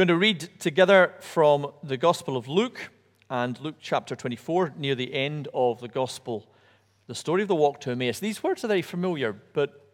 Going 0.00 0.08
to 0.08 0.16
read 0.16 0.48
together 0.58 1.12
from 1.20 1.74
the 1.82 1.98
Gospel 1.98 2.38
of 2.38 2.48
Luke 2.48 2.90
and 3.28 3.60
Luke 3.60 3.74
chapter 3.82 4.16
24, 4.16 4.72
near 4.78 4.94
the 4.94 5.12
end 5.12 5.46
of 5.52 5.82
the 5.82 5.88
Gospel, 5.88 6.50
the 7.06 7.14
story 7.14 7.42
of 7.42 7.48
the 7.48 7.54
walk 7.54 7.82
to 7.82 7.90
Emmaus. 7.90 8.18
These 8.18 8.42
words 8.42 8.64
are 8.64 8.68
very 8.68 8.80
familiar, 8.80 9.34
but 9.34 9.86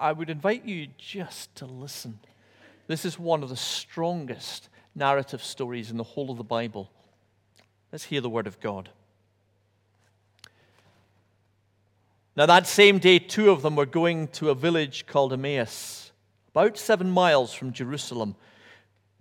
I 0.00 0.10
would 0.10 0.28
invite 0.28 0.64
you 0.64 0.88
just 0.98 1.54
to 1.54 1.66
listen. 1.66 2.18
This 2.88 3.04
is 3.04 3.16
one 3.16 3.44
of 3.44 3.48
the 3.48 3.54
strongest 3.54 4.70
narrative 4.92 5.44
stories 5.44 5.88
in 5.88 5.98
the 5.98 6.02
whole 6.02 6.32
of 6.32 6.36
the 6.36 6.42
Bible. 6.42 6.90
Let's 7.92 8.06
hear 8.06 8.20
the 8.20 8.28
word 8.28 8.48
of 8.48 8.58
God. 8.58 8.88
Now, 12.34 12.46
that 12.46 12.66
same 12.66 12.98
day, 12.98 13.20
two 13.20 13.52
of 13.52 13.62
them 13.62 13.76
were 13.76 13.86
going 13.86 14.26
to 14.32 14.50
a 14.50 14.54
village 14.56 15.06
called 15.06 15.32
Emmaus, 15.32 16.10
about 16.50 16.76
seven 16.76 17.08
miles 17.08 17.54
from 17.54 17.72
Jerusalem. 17.72 18.34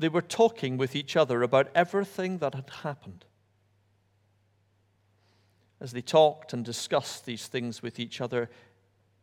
They 0.03 0.09
were 0.09 0.21
talking 0.21 0.75
with 0.75 0.97
each 0.97 1.15
other 1.15 1.43
about 1.43 1.69
everything 1.73 2.39
that 2.39 2.53
had 2.53 2.69
happened. 2.83 3.23
As 5.79 5.93
they 5.93 6.01
talked 6.01 6.51
and 6.51 6.65
discussed 6.65 7.25
these 7.25 7.47
things 7.47 7.81
with 7.81 8.01
each 8.01 8.19
other, 8.19 8.49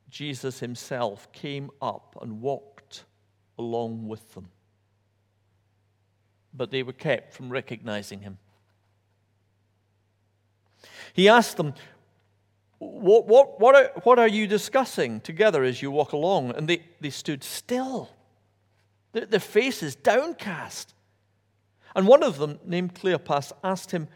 Jesus 0.08 0.60
himself 0.60 1.30
came 1.32 1.70
up 1.82 2.16
and 2.22 2.40
walked 2.40 3.04
along 3.58 4.08
with 4.08 4.32
them. 4.32 4.48
But 6.54 6.70
they 6.70 6.82
were 6.82 6.94
kept 6.94 7.34
from 7.34 7.50
recognizing 7.50 8.20
him. 8.22 8.38
He 11.12 11.28
asked 11.28 11.58
them, 11.58 11.74
what, 12.78 13.26
what, 13.26 13.60
what, 13.60 13.74
are, 13.74 13.90
what 14.04 14.18
are 14.18 14.28
you 14.28 14.46
discussing 14.46 15.20
together 15.20 15.62
as 15.62 15.82
you 15.82 15.90
walk 15.90 16.14
along? 16.14 16.52
And 16.52 16.66
they, 16.66 16.84
they 17.02 17.10
stood 17.10 17.44
still, 17.44 18.08
their, 19.12 19.26
their 19.26 19.40
faces 19.40 19.94
downcast. 19.94 20.94
And 21.94 22.06
one 22.06 22.22
of 22.22 22.38
them, 22.38 22.60
named 22.64 22.94
Cleopas, 22.94 23.52
asked 23.64 23.90
him, 23.90 24.08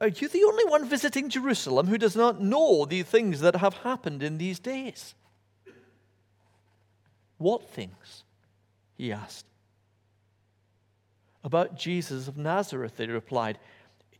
Are 0.00 0.08
you 0.08 0.28
the 0.28 0.44
only 0.44 0.64
one 0.66 0.88
visiting 0.88 1.28
Jerusalem 1.28 1.86
who 1.86 1.98
does 1.98 2.16
not 2.16 2.40
know 2.40 2.84
the 2.84 3.02
things 3.02 3.40
that 3.40 3.56
have 3.56 3.74
happened 3.78 4.22
in 4.22 4.38
these 4.38 4.58
days? 4.58 5.14
What 7.38 7.68
things? 7.70 8.24
He 8.96 9.12
asked. 9.12 9.46
About 11.44 11.78
Jesus 11.78 12.28
of 12.28 12.36
Nazareth, 12.36 12.96
they 12.96 13.06
replied. 13.06 13.58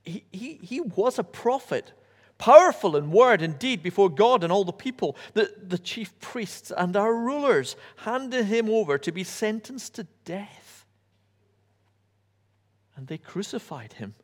He, 0.04 0.24
he, 0.32 0.54
he 0.62 0.80
was 0.80 1.18
a 1.18 1.24
prophet 1.24 1.92
powerful 2.38 2.96
in 2.96 3.10
word 3.10 3.42
and 3.42 3.58
deed 3.58 3.82
before 3.82 4.08
God 4.08 4.42
and 4.42 4.52
all 4.52 4.64
the 4.64 4.72
people. 4.72 5.16
The, 5.34 5.52
the 5.60 5.78
chief 5.78 6.18
priests 6.20 6.72
and 6.74 6.96
our 6.96 7.14
rulers 7.14 7.76
handed 7.96 8.46
him 8.46 8.70
over 8.70 8.96
to 8.98 9.12
be 9.12 9.24
sentenced 9.24 9.94
to 9.96 10.06
death. 10.24 10.86
And 12.96 13.08
they 13.08 13.18
crucified 13.18 13.94
him. 13.94 14.14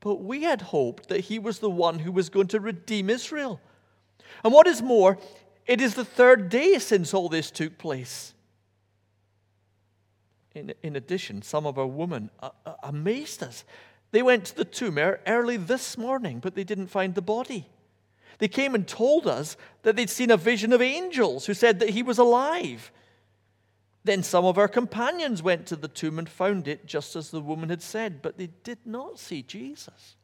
But 0.00 0.22
we 0.22 0.44
had 0.44 0.62
hoped 0.62 1.08
that 1.08 1.22
he 1.22 1.38
was 1.38 1.58
the 1.58 1.70
one 1.70 1.98
who 1.98 2.12
was 2.12 2.28
going 2.28 2.46
to 2.48 2.60
redeem 2.60 3.10
Israel. 3.10 3.60
And 4.44 4.52
what 4.52 4.68
is 4.68 4.80
more, 4.80 5.18
it 5.66 5.80
is 5.80 5.94
the 5.94 6.04
third 6.04 6.48
day 6.48 6.78
since 6.78 7.12
all 7.12 7.28
this 7.28 7.50
took 7.50 7.76
place. 7.76 8.34
In, 10.54 10.72
in 10.82 10.96
addition, 10.96 11.42
some 11.42 11.66
of 11.66 11.78
our 11.78 11.86
women 11.86 12.30
amazed 12.82 13.42
us. 13.42 13.64
They 14.16 14.22
went 14.22 14.46
to 14.46 14.56
the 14.56 14.64
tomb 14.64 14.96
early 14.96 15.58
this 15.58 15.98
morning, 15.98 16.38
but 16.38 16.54
they 16.54 16.64
didn't 16.64 16.86
find 16.86 17.14
the 17.14 17.20
body. 17.20 17.68
They 18.38 18.48
came 18.48 18.74
and 18.74 18.88
told 18.88 19.26
us 19.26 19.58
that 19.82 19.94
they'd 19.94 20.08
seen 20.08 20.30
a 20.30 20.38
vision 20.38 20.72
of 20.72 20.80
angels 20.80 21.44
who 21.44 21.52
said 21.52 21.80
that 21.80 21.90
he 21.90 22.02
was 22.02 22.16
alive. 22.16 22.90
Then 24.04 24.22
some 24.22 24.46
of 24.46 24.56
our 24.56 24.68
companions 24.68 25.42
went 25.42 25.66
to 25.66 25.76
the 25.76 25.86
tomb 25.86 26.18
and 26.18 26.30
found 26.30 26.66
it 26.66 26.86
just 26.86 27.14
as 27.14 27.30
the 27.30 27.42
woman 27.42 27.68
had 27.68 27.82
said, 27.82 28.22
but 28.22 28.38
they 28.38 28.48
did 28.64 28.78
not 28.86 29.18
see 29.18 29.42
Jesus. 29.42 30.16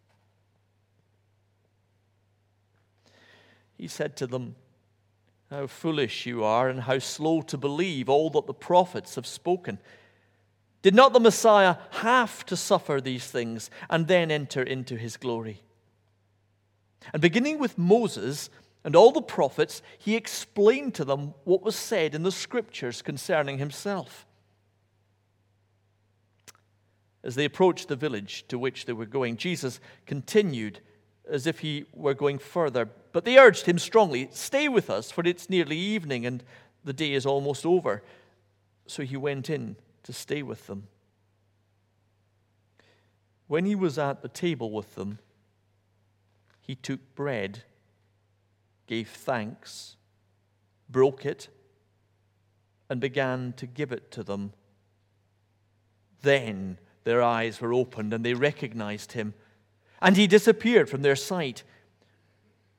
He 3.77 3.89
said 3.89 4.17
to 4.17 4.27
them, 4.27 4.57
How 5.51 5.67
foolish 5.67 6.24
you 6.24 6.42
are, 6.45 6.70
and 6.70 6.80
how 6.80 6.98
slow 6.98 7.42
to 7.42 7.59
believe 7.59 8.09
all 8.09 8.30
that 8.30 8.47
the 8.47 8.55
prophets 8.55 9.17
have 9.17 9.27
spoken. 9.27 9.79
Did 10.83 10.95
not 10.97 11.13
the 11.13 11.20
Messiah 11.20 11.77
have 11.91 12.45
to 12.47 12.57
suffer 12.57 13.01
these 13.01 13.27
things 13.31 13.70
and 13.89 14.09
then 14.09 14.31
enter 14.31 14.63
into 14.63 14.97
his 14.97 15.17
glory? 15.17 15.63
And 17.13 17.23
beginning 17.23 17.59
with 17.59 17.79
Moses 17.79 18.51
and 18.85 18.97
all 18.97 19.13
the 19.13 19.23
prophets, 19.23 19.81
he 19.97 20.17
explained 20.17 20.95
to 20.95 21.05
them 21.05 21.35
what 21.45 21.63
was 21.63 21.77
said 21.77 22.15
in 22.15 22.25
the 22.25 22.33
scriptures 22.33 23.01
concerning 23.01 23.59
himself. 23.59 24.27
As 27.25 27.37
they 27.37 27.45
approached 27.45 27.87
the 27.87 27.95
village 27.95 28.45
to 28.48 28.59
which 28.59 28.85
they 28.85 28.92
were 28.92 29.07
going, 29.07 29.37
Jesus 29.37 29.79
continued 30.07 30.81
as 31.31 31.47
if 31.47 31.61
he 31.61 31.85
were 31.95 32.15
going 32.15 32.39
further, 32.39 32.89
but 33.13 33.25
they 33.25 33.39
urged 33.39 33.67
him 33.67 33.79
strongly, 33.79 34.29
Stay 34.33 34.69
with 34.69 34.91
us, 34.91 35.13
for 35.13 35.23
it's 35.25 35.48
nearly 35.48 35.77
evening 35.77 36.27
and 36.27 36.42
the 36.85 36.92
day 36.92 37.13
is 37.13 37.25
almost 37.25 37.65
over. 37.65 38.03
So 38.89 39.05
he 39.05 39.17
went 39.17 39.48
in 39.48 39.77
to 40.02 40.13
stay 40.13 40.42
with 40.42 40.67
them. 40.67 40.89
When 43.46 43.67
he 43.67 43.74
was 43.74 43.98
at 43.98 44.23
the 44.23 44.29
table 44.29 44.70
with 44.70 44.95
them, 44.95 45.18
he 46.61 46.74
took 46.74 47.14
bread, 47.14 47.63
gave 48.86 49.08
thanks, 49.08 49.96
broke 50.89 51.27
it, 51.27 51.48
and 52.89 53.01
began 53.01 53.52
to 53.57 53.67
give 53.67 53.92
it 53.92 54.11
to 54.12 54.23
them. 54.23 54.52
Then 56.23 56.79
their 57.05 57.23
eyes 57.23 57.61
were 57.61 57.73
opened 57.73 58.12
and 58.12 58.24
they 58.24 58.35
recognized 58.35 59.12
him, 59.12 59.35
and 60.01 60.17
he 60.17 60.27
disappeared 60.27 60.89
from 60.89 61.02
their 61.02 61.17
sight. 61.17 61.62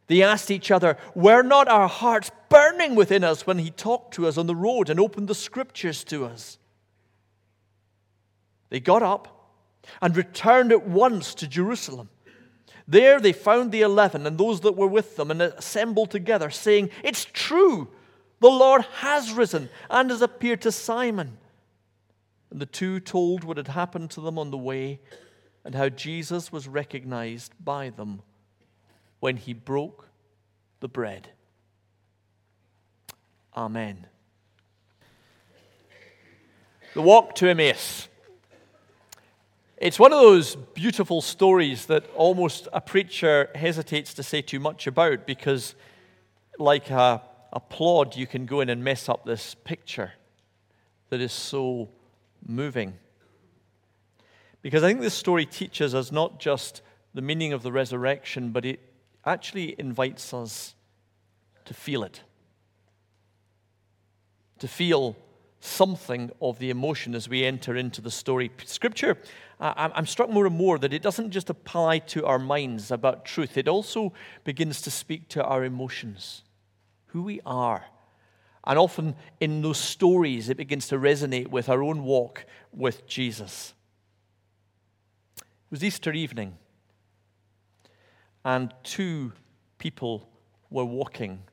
They 0.07 0.21
asked 0.21 0.51
each 0.51 0.71
other, 0.71 0.97
Were 1.15 1.43
not 1.43 1.67
our 1.67 1.87
hearts 1.87 2.31
burning 2.49 2.95
within 2.95 3.23
us 3.23 3.47
when 3.47 3.59
he 3.59 3.69
talked 3.69 4.13
to 4.15 4.27
us 4.27 4.37
on 4.37 4.47
the 4.47 4.55
road 4.55 4.89
and 4.89 4.99
opened 4.99 5.27
the 5.27 5.35
scriptures 5.35 6.03
to 6.05 6.25
us? 6.25 6.57
They 8.73 8.79
got 8.79 9.03
up 9.03 9.51
and 10.01 10.17
returned 10.17 10.71
at 10.71 10.87
once 10.87 11.35
to 11.35 11.47
Jerusalem. 11.47 12.09
There 12.87 13.19
they 13.19 13.31
found 13.31 13.71
the 13.71 13.83
eleven 13.83 14.25
and 14.25 14.35
those 14.35 14.61
that 14.61 14.75
were 14.75 14.87
with 14.87 15.15
them 15.15 15.29
and 15.29 15.43
assembled 15.43 16.09
together, 16.09 16.49
saying, 16.49 16.89
It's 17.03 17.23
true, 17.23 17.89
the 18.39 18.49
Lord 18.49 18.81
has 19.01 19.31
risen 19.31 19.69
and 19.91 20.09
has 20.09 20.23
appeared 20.23 20.63
to 20.63 20.71
Simon. 20.71 21.37
And 22.49 22.59
the 22.59 22.65
two 22.65 22.99
told 22.99 23.43
what 23.43 23.57
had 23.57 23.67
happened 23.67 24.09
to 24.09 24.21
them 24.21 24.39
on 24.39 24.49
the 24.49 24.57
way 24.57 24.99
and 25.63 25.75
how 25.75 25.89
Jesus 25.89 26.51
was 26.51 26.67
recognized 26.67 27.53
by 27.63 27.91
them 27.91 28.23
when 29.19 29.37
he 29.37 29.53
broke 29.53 30.07
the 30.79 30.89
bread. 30.89 31.29
Amen. 33.55 34.07
The 36.95 37.03
walk 37.03 37.35
to 37.35 37.47
Emmaus. 37.47 38.07
It's 39.83 39.99
one 39.99 40.13
of 40.13 40.21
those 40.21 40.55
beautiful 40.55 41.21
stories 41.21 41.87
that 41.87 42.09
almost 42.15 42.69
a 42.71 42.79
preacher 42.79 43.49
hesitates 43.53 44.13
to 44.13 44.23
say 44.23 44.41
too 44.41 44.61
much 44.61 44.87
about 44.87 45.27
because, 45.27 45.75
like 46.57 46.89
a, 46.89 47.21
a 47.51 47.59
plod, 47.59 48.15
you 48.15 48.25
can 48.25 48.45
go 48.45 48.61
in 48.61 48.69
and 48.69 48.81
mess 48.81 49.09
up 49.09 49.25
this 49.25 49.55
picture 49.55 50.13
that 51.09 51.19
is 51.19 51.33
so 51.33 51.89
moving. 52.47 52.93
Because 54.61 54.83
I 54.83 54.87
think 54.87 55.01
this 55.01 55.15
story 55.15 55.45
teaches 55.45 55.93
us 55.93 56.13
not 56.13 56.39
just 56.39 56.81
the 57.13 57.21
meaning 57.21 57.51
of 57.51 57.61
the 57.61 57.73
resurrection, 57.73 58.51
but 58.51 58.63
it 58.63 58.79
actually 59.25 59.75
invites 59.77 60.33
us 60.33 60.75
to 61.65 61.73
feel 61.73 62.05
it. 62.05 62.21
To 64.59 64.67
feel 64.69 65.17
something 65.63 66.29
of 66.41 66.59
the 66.59 66.69
emotion 66.69 67.15
as 67.15 67.29
we 67.29 67.45
enter 67.45 67.75
into 67.75 68.01
the 68.01 68.11
story. 68.11 68.51
Scripture, 68.65 69.17
I'm 69.65 70.05
struck 70.05 70.29
more 70.29 70.45
and 70.45 70.55
more 70.55 70.77
that 70.77 70.91
it 70.91 71.01
doesn't 71.01 71.31
just 71.31 71.49
apply 71.49 71.99
to 71.99 72.25
our 72.25 72.37
minds 72.37 72.91
about 72.91 73.23
truth, 73.23 73.57
it 73.57 73.69
also 73.69 74.11
begins 74.43 74.81
to 74.81 74.91
speak 74.91 75.29
to 75.29 75.43
our 75.43 75.63
emotions, 75.63 76.43
who 77.07 77.23
we 77.23 77.39
are. 77.45 77.85
And 78.65 78.77
often 78.77 79.15
in 79.39 79.61
those 79.61 79.77
stories, 79.77 80.49
it 80.49 80.57
begins 80.57 80.89
to 80.89 80.97
resonate 80.97 81.47
with 81.47 81.69
our 81.69 81.81
own 81.81 82.03
walk 82.03 82.45
with 82.73 83.07
Jesus. 83.07 83.73
It 85.37 85.71
was 85.71 85.83
Easter 85.83 86.11
evening, 86.11 86.57
and 88.43 88.73
two 88.83 89.31
people 89.77 90.27
were 90.69 90.83
walking. 90.83 91.43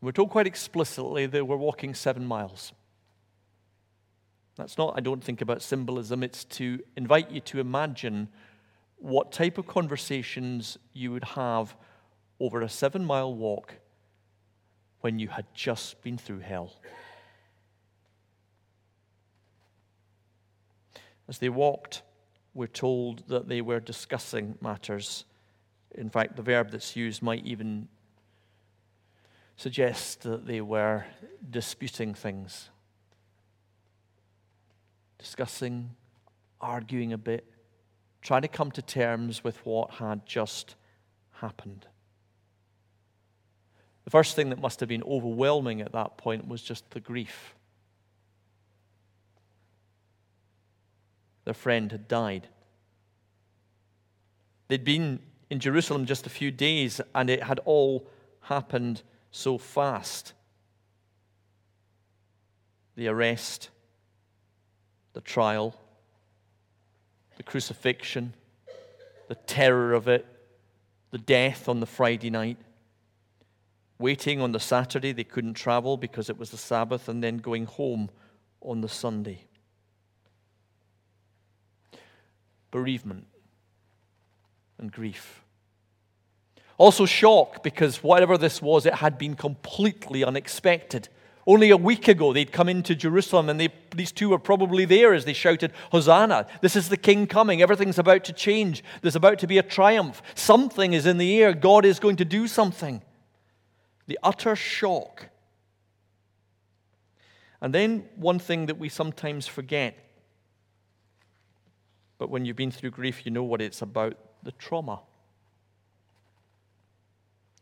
We're 0.00 0.10
told 0.10 0.30
quite 0.30 0.48
explicitly 0.48 1.26
they 1.26 1.42
were 1.42 1.56
walking 1.56 1.94
seven 1.94 2.26
miles. 2.26 2.72
That's 4.60 4.76
not, 4.76 4.92
I 4.94 5.00
don't 5.00 5.24
think 5.24 5.40
about 5.40 5.62
symbolism, 5.62 6.22
it's 6.22 6.44
to 6.44 6.80
invite 6.94 7.30
you 7.30 7.40
to 7.40 7.60
imagine 7.60 8.28
what 8.98 9.32
type 9.32 9.56
of 9.56 9.66
conversations 9.66 10.76
you 10.92 11.12
would 11.12 11.24
have 11.24 11.74
over 12.38 12.60
a 12.60 12.68
seven 12.68 13.02
mile 13.02 13.34
walk 13.34 13.76
when 15.00 15.18
you 15.18 15.28
had 15.28 15.46
just 15.54 16.02
been 16.02 16.18
through 16.18 16.40
hell. 16.40 16.74
As 21.26 21.38
they 21.38 21.48
walked, 21.48 22.02
we're 22.52 22.66
told 22.66 23.26
that 23.28 23.48
they 23.48 23.62
were 23.62 23.80
discussing 23.80 24.58
matters. 24.60 25.24
In 25.94 26.10
fact, 26.10 26.36
the 26.36 26.42
verb 26.42 26.70
that's 26.70 26.94
used 26.94 27.22
might 27.22 27.46
even 27.46 27.88
suggest 29.56 30.20
that 30.24 30.46
they 30.46 30.60
were 30.60 31.06
disputing 31.48 32.12
things, 32.12 32.68
discussing, 35.20 35.90
arguing 36.60 37.12
a 37.12 37.18
bit, 37.18 37.44
trying 38.22 38.42
to 38.42 38.48
come 38.48 38.70
to 38.72 38.82
terms 38.82 39.44
with 39.44 39.64
what 39.64 39.92
had 39.92 40.26
just 40.26 40.74
happened. 41.32 41.86
The 44.04 44.10
first 44.10 44.34
thing 44.34 44.50
that 44.50 44.58
must 44.58 44.80
have 44.80 44.88
been 44.88 45.02
overwhelming 45.04 45.80
at 45.80 45.92
that 45.92 46.16
point 46.16 46.48
was 46.48 46.62
just 46.62 46.90
the 46.90 47.00
grief. 47.00 47.54
Their 51.44 51.54
friend 51.54 51.92
had 51.92 52.08
died. 52.08 52.48
They'd 54.68 54.84
been 54.84 55.20
in 55.50 55.60
Jerusalem 55.60 56.06
just 56.06 56.26
a 56.26 56.30
few 56.30 56.50
days, 56.50 57.00
and 57.14 57.28
it 57.28 57.42
had 57.42 57.60
all 57.64 58.08
happened 58.42 59.02
so 59.30 59.58
fast. 59.58 60.32
The 62.96 63.08
arrest, 63.08 63.70
the 65.12 65.20
trial, 65.20 65.74
the 67.36 67.42
crucifixion, 67.42 68.34
the 69.28 69.34
terror 69.34 69.92
of 69.92 70.08
it, 70.08 70.26
the 71.10 71.18
death 71.18 71.68
on 71.68 71.80
the 71.80 71.86
Friday 71.86 72.30
night, 72.30 72.58
waiting 73.98 74.40
on 74.40 74.52
the 74.52 74.60
Saturday, 74.60 75.12
they 75.12 75.24
couldn't 75.24 75.54
travel 75.54 75.96
because 75.96 76.30
it 76.30 76.38
was 76.38 76.50
the 76.50 76.56
Sabbath, 76.56 77.08
and 77.08 77.22
then 77.22 77.38
going 77.38 77.66
home 77.66 78.10
on 78.62 78.80
the 78.80 78.88
Sunday. 78.88 79.44
Bereavement 82.70 83.26
and 84.78 84.90
grief. 84.90 85.42
Also, 86.78 87.04
shock 87.04 87.62
because 87.62 88.02
whatever 88.02 88.38
this 88.38 88.62
was, 88.62 88.86
it 88.86 88.94
had 88.94 89.18
been 89.18 89.34
completely 89.34 90.24
unexpected. 90.24 91.08
Only 91.46 91.70
a 91.70 91.76
week 91.76 92.06
ago, 92.06 92.32
they'd 92.32 92.52
come 92.52 92.68
into 92.68 92.94
Jerusalem, 92.94 93.48
and 93.48 93.58
they, 93.58 93.70
these 93.94 94.12
two 94.12 94.28
were 94.28 94.38
probably 94.38 94.84
there 94.84 95.14
as 95.14 95.24
they 95.24 95.32
shouted, 95.32 95.72
Hosanna! 95.90 96.46
This 96.60 96.76
is 96.76 96.88
the 96.88 96.96
king 96.96 97.26
coming. 97.26 97.62
Everything's 97.62 97.98
about 97.98 98.24
to 98.24 98.32
change. 98.32 98.84
There's 99.00 99.16
about 99.16 99.38
to 99.40 99.46
be 99.46 99.58
a 99.58 99.62
triumph. 99.62 100.22
Something 100.34 100.92
is 100.92 101.06
in 101.06 101.18
the 101.18 101.42
air. 101.42 101.54
God 101.54 101.84
is 101.84 101.98
going 101.98 102.16
to 102.16 102.24
do 102.24 102.46
something. 102.46 103.02
The 104.06 104.18
utter 104.22 104.54
shock. 104.54 105.28
And 107.62 107.74
then, 107.74 108.04
one 108.16 108.38
thing 108.38 108.66
that 108.66 108.78
we 108.78 108.88
sometimes 108.88 109.46
forget, 109.46 109.96
but 112.18 112.28
when 112.28 112.44
you've 112.44 112.56
been 112.56 112.70
through 112.70 112.90
grief, 112.90 113.24
you 113.24 113.30
know 113.32 113.42
what 113.42 113.62
it's 113.62 113.80
about 113.80 114.16
the 114.42 114.52
trauma. 114.52 115.00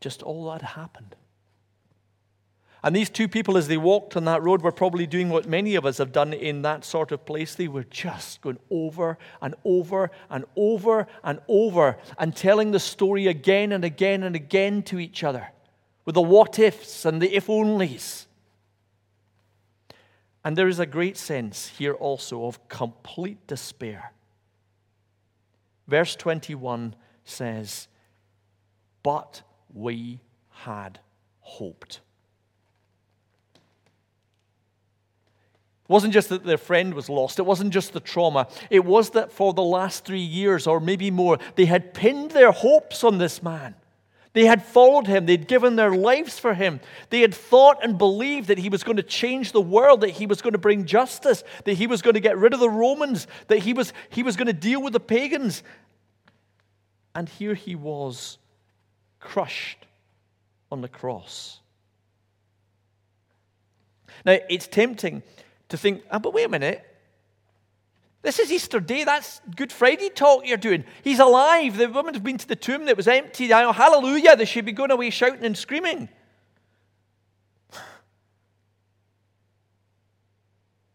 Just 0.00 0.22
all 0.22 0.50
that 0.50 0.62
happened. 0.62 1.14
And 2.82 2.94
these 2.94 3.10
two 3.10 3.26
people, 3.26 3.56
as 3.56 3.66
they 3.66 3.76
walked 3.76 4.16
on 4.16 4.24
that 4.26 4.42
road, 4.42 4.62
were 4.62 4.70
probably 4.70 5.06
doing 5.06 5.30
what 5.30 5.48
many 5.48 5.74
of 5.74 5.84
us 5.84 5.98
have 5.98 6.12
done 6.12 6.32
in 6.32 6.62
that 6.62 6.84
sort 6.84 7.10
of 7.10 7.26
place. 7.26 7.54
They 7.54 7.66
were 7.66 7.84
just 7.84 8.40
going 8.40 8.58
over 8.70 9.18
and 9.42 9.56
over 9.64 10.12
and 10.30 10.44
over 10.56 11.08
and 11.24 11.40
over 11.48 11.96
and 12.18 12.36
telling 12.36 12.70
the 12.70 12.78
story 12.78 13.26
again 13.26 13.72
and 13.72 13.84
again 13.84 14.22
and 14.22 14.36
again 14.36 14.82
to 14.84 15.00
each 15.00 15.24
other 15.24 15.48
with 16.04 16.14
the 16.14 16.22
what 16.22 16.58
ifs 16.58 17.04
and 17.04 17.20
the 17.20 17.34
if 17.34 17.48
onlys. 17.48 18.26
And 20.44 20.56
there 20.56 20.68
is 20.68 20.78
a 20.78 20.86
great 20.86 21.16
sense 21.16 21.68
here 21.68 21.94
also 21.94 22.46
of 22.46 22.68
complete 22.68 23.46
despair. 23.46 24.12
Verse 25.88 26.14
21 26.14 26.94
says, 27.24 27.88
But 29.02 29.42
we 29.74 30.20
had 30.50 31.00
hoped. 31.40 32.00
It 35.88 35.92
wasn't 35.92 36.12
just 36.12 36.28
that 36.28 36.44
their 36.44 36.58
friend 36.58 36.92
was 36.92 37.08
lost. 37.08 37.38
It 37.38 37.46
wasn't 37.46 37.72
just 37.72 37.94
the 37.94 38.00
trauma. 38.00 38.48
It 38.68 38.84
was 38.84 39.10
that 39.10 39.32
for 39.32 39.54
the 39.54 39.62
last 39.62 40.04
three 40.04 40.20
years, 40.20 40.66
or 40.66 40.80
maybe 40.80 41.10
more, 41.10 41.38
they 41.54 41.64
had 41.64 41.94
pinned 41.94 42.32
their 42.32 42.52
hopes 42.52 43.02
on 43.02 43.16
this 43.16 43.42
man. 43.42 43.74
They 44.34 44.44
had 44.44 44.62
followed 44.62 45.06
him. 45.06 45.24
They'd 45.24 45.48
given 45.48 45.76
their 45.76 45.94
lives 45.94 46.38
for 46.38 46.52
him. 46.52 46.80
They 47.08 47.22
had 47.22 47.34
thought 47.34 47.82
and 47.82 47.96
believed 47.96 48.48
that 48.48 48.58
he 48.58 48.68
was 48.68 48.84
going 48.84 48.98
to 48.98 49.02
change 49.02 49.52
the 49.52 49.62
world, 49.62 50.02
that 50.02 50.10
he 50.10 50.26
was 50.26 50.42
going 50.42 50.52
to 50.52 50.58
bring 50.58 50.84
justice, 50.84 51.42
that 51.64 51.72
he 51.72 51.86
was 51.86 52.02
going 52.02 52.14
to 52.14 52.20
get 52.20 52.36
rid 52.36 52.52
of 52.52 52.60
the 52.60 52.68
Romans, 52.68 53.26
that 53.46 53.60
he 53.60 53.72
was, 53.72 53.94
he 54.10 54.22
was 54.22 54.36
going 54.36 54.46
to 54.46 54.52
deal 54.52 54.82
with 54.82 54.92
the 54.92 55.00
pagans. 55.00 55.62
And 57.14 57.30
here 57.30 57.54
he 57.54 57.74
was 57.74 58.36
crushed 59.20 59.86
on 60.70 60.82
the 60.82 60.88
cross. 60.88 61.60
Now, 64.24 64.38
it's 64.50 64.68
tempting 64.68 65.22
to 65.68 65.76
think, 65.76 66.02
oh, 66.10 66.18
but 66.18 66.32
wait 66.32 66.46
a 66.46 66.48
minute. 66.48 66.84
This 68.22 68.38
is 68.38 68.50
Easter 68.50 68.80
Day. 68.80 69.04
That's 69.04 69.40
Good 69.54 69.70
Friday 69.70 70.08
talk 70.08 70.46
you're 70.46 70.56
doing. 70.56 70.84
He's 71.02 71.20
alive. 71.20 71.76
The 71.76 71.88
women 71.88 72.14
have 72.14 72.24
been 72.24 72.38
to 72.38 72.48
the 72.48 72.56
tomb 72.56 72.86
that 72.86 72.96
was 72.96 73.06
empty. 73.06 73.48
Now, 73.48 73.72
hallelujah. 73.72 74.36
They 74.36 74.44
should 74.44 74.64
be 74.64 74.72
going 74.72 74.90
away 74.90 75.10
shouting 75.10 75.44
and 75.44 75.56
screaming. 75.56 76.08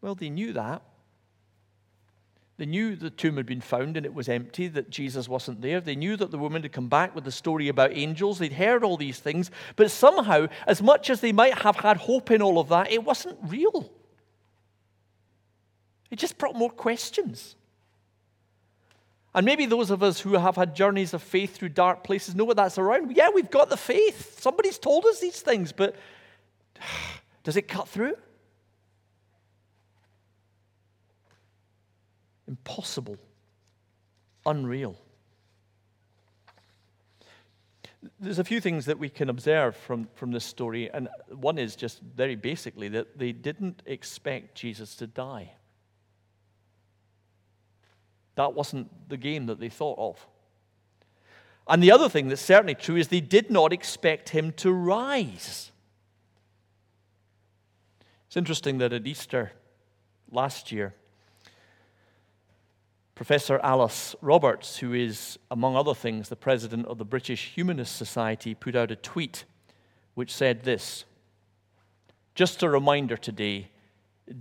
Well, 0.00 0.14
they 0.14 0.28
knew 0.28 0.52
that. 0.52 0.82
They 2.58 2.66
knew 2.66 2.94
the 2.94 3.08
tomb 3.08 3.38
had 3.38 3.46
been 3.46 3.62
found 3.62 3.96
and 3.96 4.04
it 4.04 4.12
was 4.12 4.28
empty, 4.28 4.68
that 4.68 4.90
Jesus 4.90 5.28
wasn't 5.28 5.62
there. 5.62 5.80
They 5.80 5.96
knew 5.96 6.16
that 6.18 6.30
the 6.30 6.38
woman 6.38 6.62
had 6.62 6.72
come 6.72 6.88
back 6.88 7.14
with 7.14 7.24
the 7.24 7.32
story 7.32 7.68
about 7.68 7.96
angels. 7.96 8.38
They'd 8.38 8.52
heard 8.52 8.84
all 8.84 8.98
these 8.98 9.18
things. 9.18 9.50
But 9.76 9.90
somehow, 9.90 10.48
as 10.66 10.82
much 10.82 11.08
as 11.08 11.22
they 11.22 11.32
might 11.32 11.58
have 11.62 11.76
had 11.76 11.96
hope 11.96 12.30
in 12.30 12.42
all 12.42 12.60
of 12.60 12.68
that, 12.68 12.92
it 12.92 13.02
wasn't 13.02 13.38
real. 13.44 13.90
It 16.14 16.20
just 16.20 16.38
brought 16.38 16.54
more 16.54 16.70
questions. 16.70 17.56
And 19.34 19.44
maybe 19.44 19.66
those 19.66 19.90
of 19.90 20.00
us 20.00 20.20
who 20.20 20.34
have 20.34 20.54
had 20.54 20.76
journeys 20.76 21.12
of 21.12 21.24
faith 21.24 21.56
through 21.56 21.70
dark 21.70 22.04
places 22.04 22.36
know 22.36 22.44
what 22.44 22.56
that's 22.56 22.78
around. 22.78 23.16
Yeah, 23.16 23.30
we've 23.34 23.50
got 23.50 23.68
the 23.68 23.76
faith. 23.76 24.38
Somebody's 24.40 24.78
told 24.78 25.06
us 25.06 25.18
these 25.18 25.40
things, 25.40 25.72
but 25.72 25.96
does 27.42 27.56
it 27.56 27.62
cut 27.62 27.88
through? 27.88 28.14
Impossible. 32.46 33.16
Unreal. 34.46 34.96
There's 38.20 38.38
a 38.38 38.44
few 38.44 38.60
things 38.60 38.84
that 38.84 39.00
we 39.00 39.08
can 39.08 39.28
observe 39.28 39.74
from, 39.74 40.06
from 40.14 40.30
this 40.30 40.44
story, 40.44 40.88
and 40.94 41.08
one 41.28 41.58
is 41.58 41.74
just 41.74 42.00
very 42.02 42.36
basically 42.36 42.86
that 42.90 43.18
they 43.18 43.32
didn't 43.32 43.82
expect 43.84 44.54
Jesus 44.54 44.94
to 44.94 45.08
die. 45.08 45.54
That 48.36 48.54
wasn't 48.54 49.08
the 49.08 49.16
game 49.16 49.46
that 49.46 49.60
they 49.60 49.68
thought 49.68 49.98
of. 49.98 50.26
And 51.66 51.82
the 51.82 51.92
other 51.92 52.08
thing 52.08 52.28
that's 52.28 52.42
certainly 52.42 52.74
true 52.74 52.96
is 52.96 53.08
they 53.08 53.20
did 53.20 53.50
not 53.50 53.72
expect 53.72 54.30
him 54.30 54.52
to 54.52 54.70
rise. 54.70 55.72
It's 58.26 58.36
interesting 58.36 58.78
that 58.78 58.92
at 58.92 59.06
Easter 59.06 59.52
last 60.30 60.72
year, 60.72 60.94
Professor 63.14 63.60
Alice 63.62 64.16
Roberts, 64.20 64.78
who 64.78 64.92
is, 64.92 65.38
among 65.50 65.76
other 65.76 65.94
things, 65.94 66.28
the 66.28 66.36
president 66.36 66.86
of 66.86 66.98
the 66.98 67.04
British 67.04 67.52
Humanist 67.54 67.96
Society, 67.96 68.54
put 68.54 68.74
out 68.74 68.90
a 68.90 68.96
tweet 68.96 69.44
which 70.14 70.34
said 70.34 70.64
this 70.64 71.04
Just 72.34 72.62
a 72.62 72.68
reminder 72.68 73.16
today 73.16 73.70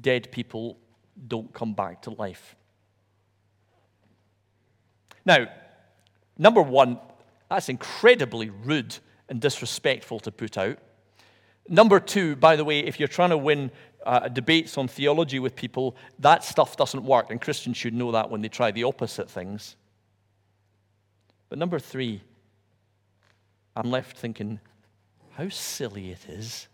dead 0.01 0.31
people 0.31 0.79
don't 1.27 1.53
come 1.53 1.73
back 1.73 2.01
to 2.03 2.09
life. 2.09 2.55
Now, 5.25 5.47
number 6.37 6.61
one, 6.61 6.99
that's 7.49 7.69
incredibly 7.69 8.49
rude 8.49 8.97
and 9.29 9.39
disrespectful 9.39 10.19
to 10.21 10.31
put 10.31 10.57
out. 10.57 10.77
Number 11.69 11.99
two, 11.99 12.35
by 12.35 12.55
the 12.55 12.65
way, 12.65 12.79
if 12.79 12.99
you're 12.99 13.07
trying 13.07 13.29
to 13.29 13.37
win 13.37 13.71
uh, 14.05 14.27
debates 14.27 14.77
on 14.77 14.87
theology 14.87 15.39
with 15.39 15.55
people, 15.55 15.95
that 16.19 16.43
stuff 16.43 16.75
doesn't 16.75 17.03
work, 17.05 17.31
and 17.31 17.39
Christians 17.39 17.77
should 17.77 17.93
know 17.93 18.11
that 18.11 18.29
when 18.29 18.41
they 18.41 18.49
try 18.49 18.71
the 18.71 18.83
opposite 18.83 19.29
things. 19.29 19.77
But 21.47 21.57
number 21.57 21.79
three, 21.79 22.21
I'm 23.75 23.89
left 23.89 24.17
thinking, 24.17 24.59
how 25.37 25.49
silly 25.49 26.11
it 26.11 26.25
is 26.27 26.67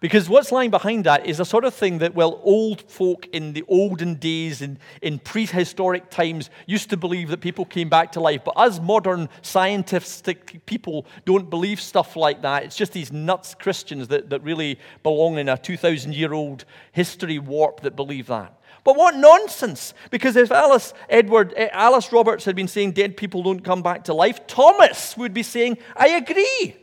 because 0.00 0.28
what's 0.28 0.52
lying 0.52 0.70
behind 0.70 1.04
that 1.04 1.26
is 1.26 1.40
a 1.40 1.44
sort 1.44 1.64
of 1.64 1.72
thing 1.72 1.98
that, 1.98 2.14
well, 2.14 2.40
old 2.44 2.82
folk 2.90 3.26
in 3.32 3.54
the 3.54 3.64
olden 3.66 4.16
days, 4.16 4.60
in, 4.60 4.78
in 5.00 5.18
prehistoric 5.18 6.10
times, 6.10 6.50
used 6.66 6.90
to 6.90 6.96
believe 6.96 7.28
that 7.28 7.40
people 7.40 7.64
came 7.64 7.88
back 7.88 8.12
to 8.12 8.20
life. 8.20 8.42
But 8.44 8.58
us 8.58 8.78
modern 8.78 9.28
scientific 9.40 10.66
people 10.66 11.06
don't 11.24 11.48
believe 11.48 11.80
stuff 11.80 12.14
like 12.14 12.42
that. 12.42 12.64
It's 12.64 12.76
just 12.76 12.92
these 12.92 13.10
nuts 13.10 13.54
Christians 13.54 14.08
that, 14.08 14.28
that 14.30 14.42
really 14.42 14.78
belong 15.02 15.38
in 15.38 15.48
a 15.48 15.56
2,000 15.56 16.14
year 16.14 16.34
old 16.34 16.66
history 16.92 17.38
warp 17.38 17.80
that 17.80 17.96
believe 17.96 18.26
that. 18.26 18.52
But 18.84 18.96
what 18.96 19.16
nonsense! 19.16 19.94
Because 20.10 20.36
if 20.36 20.52
Alice 20.52 20.94
Edward, 21.08 21.54
eh, 21.56 21.68
Alice 21.72 22.12
Roberts 22.12 22.44
had 22.44 22.54
been 22.54 22.68
saying 22.68 22.92
dead 22.92 23.16
people 23.16 23.42
don't 23.42 23.64
come 23.64 23.82
back 23.82 24.04
to 24.04 24.14
life, 24.14 24.46
Thomas 24.46 25.16
would 25.16 25.34
be 25.34 25.42
saying, 25.42 25.78
I 25.96 26.08
agree. 26.10 26.76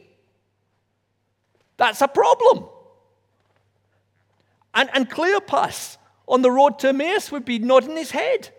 That's 1.78 2.02
a 2.02 2.08
problem. 2.08 2.66
And, 4.74 4.90
and 4.94 5.10
Cleopas 5.10 5.98
on 6.28 6.42
the 6.42 6.52
road 6.52 6.80
to 6.80 6.90
Emmaus 6.90 7.32
would 7.32 7.46
be 7.46 7.60
nodding 7.60 7.96
his 7.96 8.12
head. 8.12 8.50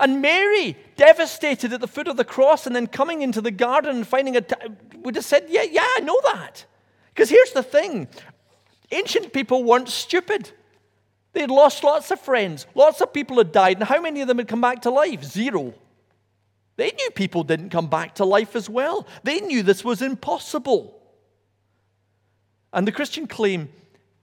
And 0.00 0.22
Mary, 0.22 0.76
devastated 0.96 1.72
at 1.72 1.80
the 1.80 1.88
foot 1.88 2.08
of 2.08 2.16
the 2.16 2.24
cross 2.24 2.66
and 2.66 2.74
then 2.74 2.86
coming 2.86 3.22
into 3.22 3.40
the 3.40 3.50
garden 3.50 3.96
and 3.96 4.06
finding 4.06 4.36
a, 4.36 4.40
t- 4.40 4.54
would 4.96 5.16
have 5.16 5.24
said, 5.24 5.46
Yeah, 5.48 5.64
yeah, 5.64 5.82
I 5.82 6.00
know 6.00 6.20
that. 6.24 6.64
Because 7.08 7.30
here's 7.30 7.52
the 7.52 7.62
thing 7.62 8.08
ancient 8.90 9.32
people 9.32 9.64
weren't 9.64 9.88
stupid. 9.88 10.50
They'd 11.32 11.50
lost 11.50 11.84
lots 11.84 12.10
of 12.10 12.20
friends, 12.20 12.66
lots 12.74 13.00
of 13.00 13.12
people 13.12 13.38
had 13.38 13.52
died, 13.52 13.78
and 13.78 13.88
how 13.88 14.00
many 14.00 14.20
of 14.20 14.28
them 14.28 14.38
had 14.38 14.48
come 14.48 14.60
back 14.60 14.82
to 14.82 14.90
life? 14.90 15.22
Zero. 15.24 15.74
They 16.76 16.92
knew 16.92 17.10
people 17.10 17.42
didn't 17.42 17.70
come 17.70 17.88
back 17.88 18.14
to 18.16 18.24
life 18.24 18.54
as 18.54 18.70
well. 18.70 19.06
They 19.24 19.40
knew 19.40 19.64
this 19.64 19.84
was 19.84 20.00
impossible. 20.00 20.96
And 22.72 22.86
the 22.86 22.92
Christian 22.92 23.26
claim 23.26 23.68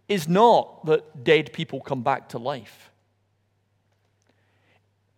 is 0.07 0.27
not 0.27 0.85
that 0.85 1.23
dead 1.23 1.51
people 1.53 1.81
come 1.81 2.03
back 2.03 2.29
to 2.29 2.37
life, 2.37 2.91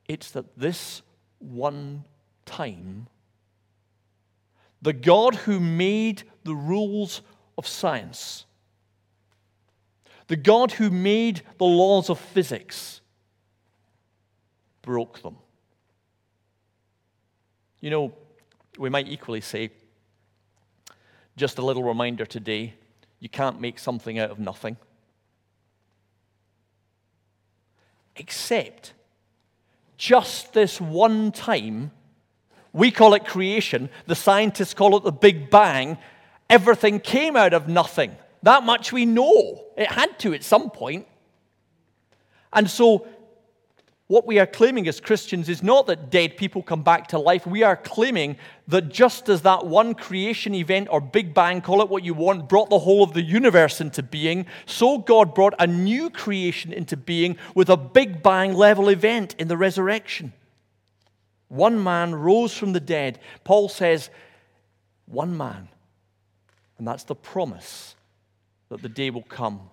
it's 0.08 0.32
that 0.32 0.58
this 0.58 1.02
one 1.40 2.06
time, 2.46 3.08
the 4.82 4.94
God 4.94 5.36
who 5.36 5.60
made 5.60 6.24
the 6.44 6.56
rules 6.56 7.22
of 7.58 7.68
science, 7.68 8.46
the 10.28 10.36
God 10.36 10.74
who 10.74 10.90
made 10.90 11.42
the 11.58 11.66
laws 11.66 12.10
of 12.10 12.20
physics, 12.20 13.02
broke 14.82 15.22
them. 15.22 15.36
You 17.82 17.90
know, 17.90 18.14
we 18.78 18.90
might 18.90 19.08
equally 19.08 19.42
say, 19.42 19.72
just 21.36 21.58
a 21.58 21.62
little 21.62 21.84
reminder 21.84 22.26
today 22.26 22.74
you 23.20 23.30
can't 23.30 23.60
make 23.60 23.80
something 23.80 24.20
out 24.20 24.32
of 24.32 24.40
nothing. 24.40 24.78
Except 28.16 28.94
just 29.98 30.54
this 30.54 30.80
one 30.80 31.32
time, 31.32 31.92
we 32.74 32.92
call 32.92 33.14
it 33.14 33.26
creation, 33.26 33.90
the 34.06 34.16
scientists 34.16 34.74
call 34.74 34.98
it 34.98 35.04
the 35.04 35.12
Big 35.12 35.50
Bang, 35.50 35.98
everything 36.50 37.00
came 37.00 37.36
out 37.36 37.54
of 37.54 37.68
nothing. 37.68 38.16
That 38.44 38.64
much 38.64 38.94
we 38.94 39.06
know. 39.06 39.64
It 39.76 39.92
had 39.92 40.20
to 40.20 40.34
at 40.34 40.44
some 40.44 40.70
point. 40.70 41.08
And 42.54 42.70
so 42.70 43.08
what 44.08 44.26
we 44.26 44.40
are 44.40 44.48
claiming 44.48 44.88
as 44.88 45.02
Christians 45.02 45.50
is 45.50 45.62
not 45.62 45.88
that 45.88 46.10
dead 46.10 46.38
people 46.38 46.64
come 46.64 46.82
back 46.82 47.08
to 47.08 47.20
life. 47.20 47.46
We 47.46 47.64
are 47.64 47.76
claiming 47.76 48.38
that 48.70 48.88
just 48.88 49.28
as 49.28 49.42
that 49.42 49.66
one 49.66 49.96
creation 49.96 50.56
event 50.56 50.88
or 50.90 51.02
Big 51.02 51.34
Bang, 51.34 51.60
call 51.60 51.82
it 51.82 51.90
what 51.90 52.06
you 52.06 52.14
want, 52.14 52.48
brought 52.48 52.70
the 52.70 52.80
whole 52.80 53.04
of 53.04 53.14
the 53.14 53.22
universe 53.22 53.82
into 53.82 54.02
being, 54.02 54.46
so 54.66 54.98
God 54.98 55.36
brought 55.36 55.56
a 55.60 55.68
new 55.68 56.10
creation 56.10 56.72
into 56.72 56.96
being 56.96 57.38
with 57.54 57.70
a 57.70 57.76
Big 57.76 58.24
Bang 58.24 58.54
level 58.54 58.88
event 58.88 59.36
in 59.38 59.50
the 59.50 59.58
resurrection. 59.58 60.32
One 61.50 61.82
man 61.82 62.16
rose 62.16 62.54
from 62.54 62.72
the 62.72 62.80
dead. 62.80 63.20
Paul 63.44 63.68
says, 63.68 64.10
one 65.06 65.36
man. 65.36 65.68
And 66.78 66.88
that's 66.88 67.04
the 67.04 67.16
promise 67.16 67.96
that 68.70 68.82
the 68.82 68.90
day 68.90 69.10
will 69.10 69.24
come 69.24 69.70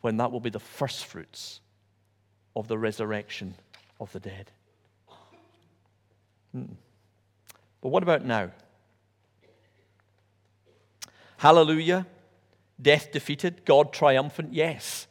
when 0.00 0.16
that 0.18 0.30
will 0.30 0.40
be 0.40 0.50
the 0.50 0.60
first 0.60 1.06
fruits 1.06 1.61
of 2.54 2.68
the 2.68 2.78
resurrection 2.78 3.54
of 4.00 4.12
the 4.12 4.20
dead. 4.20 4.50
Hmm. 6.52 6.74
But 7.80 7.88
what 7.88 8.02
about 8.02 8.24
now? 8.24 8.50
Hallelujah. 11.38 12.06
Death 12.80 13.10
defeated, 13.12 13.64
God 13.64 13.92
triumphant, 13.92 14.52
yes. 14.54 15.06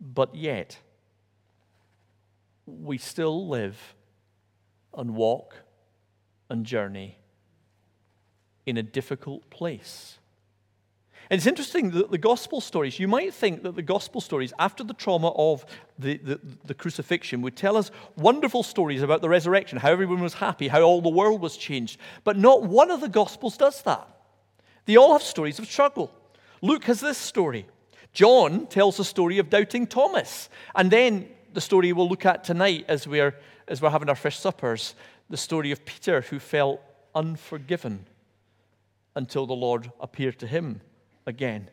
But 0.00 0.34
yet, 0.34 0.78
we 2.66 2.98
still 2.98 3.48
live 3.48 3.94
and 4.96 5.14
walk 5.14 5.56
and 6.48 6.64
journey 6.64 7.18
in 8.64 8.76
a 8.76 8.82
difficult 8.82 9.48
place. 9.50 10.18
And 11.28 11.38
it's 11.38 11.46
interesting 11.46 11.90
that 11.90 12.10
the 12.10 12.18
gospel 12.18 12.60
stories, 12.60 13.00
you 13.00 13.08
might 13.08 13.34
think 13.34 13.64
that 13.64 13.74
the 13.74 13.82
gospel 13.82 14.20
stories, 14.20 14.52
after 14.60 14.84
the 14.84 14.94
trauma 14.94 15.30
of 15.30 15.66
the, 15.98 16.18
the, 16.18 16.40
the, 16.64 16.74
crucifixion, 16.74 17.42
would 17.42 17.56
tell 17.56 17.76
us 17.76 17.90
wonderful 18.16 18.62
stories 18.62 19.02
about 19.02 19.22
the 19.22 19.28
resurrection, 19.28 19.78
how 19.78 19.90
everyone 19.90 20.20
was 20.20 20.34
happy, 20.34 20.68
how 20.68 20.82
all 20.82 21.00
the 21.00 21.08
world 21.08 21.40
was 21.40 21.56
changed. 21.56 21.98
But 22.22 22.36
not 22.36 22.62
one 22.62 22.92
of 22.92 23.00
the 23.00 23.08
gospels 23.08 23.56
does 23.56 23.82
that. 23.82 24.08
They 24.84 24.96
all 24.96 25.14
have 25.14 25.22
stories 25.22 25.58
of 25.58 25.66
struggle. 25.66 26.12
Luke 26.62 26.84
has 26.84 27.00
this 27.00 27.18
story. 27.18 27.66
John 28.12 28.68
tells 28.68 28.96
the 28.96 29.04
story 29.04 29.38
of 29.38 29.50
doubting 29.50 29.88
Thomas. 29.88 30.48
And 30.76 30.92
then 30.92 31.28
the 31.52 31.60
story 31.60 31.92
we'll 31.92 32.08
look 32.08 32.24
at 32.24 32.44
tonight 32.44 32.84
as 32.86 33.08
we're, 33.08 33.34
as 33.66 33.82
we're 33.82 33.90
having 33.90 34.08
our 34.08 34.14
fish 34.14 34.38
suppers 34.38 34.94
the 35.28 35.36
story 35.36 35.72
of 35.72 35.84
Peter 35.84 36.20
who 36.20 36.38
felt 36.38 36.80
unforgiven 37.14 38.06
until 39.16 39.44
the 39.44 39.54
Lord 39.54 39.90
appeared 40.00 40.38
to 40.38 40.46
him 40.46 40.80
again. 41.26 41.68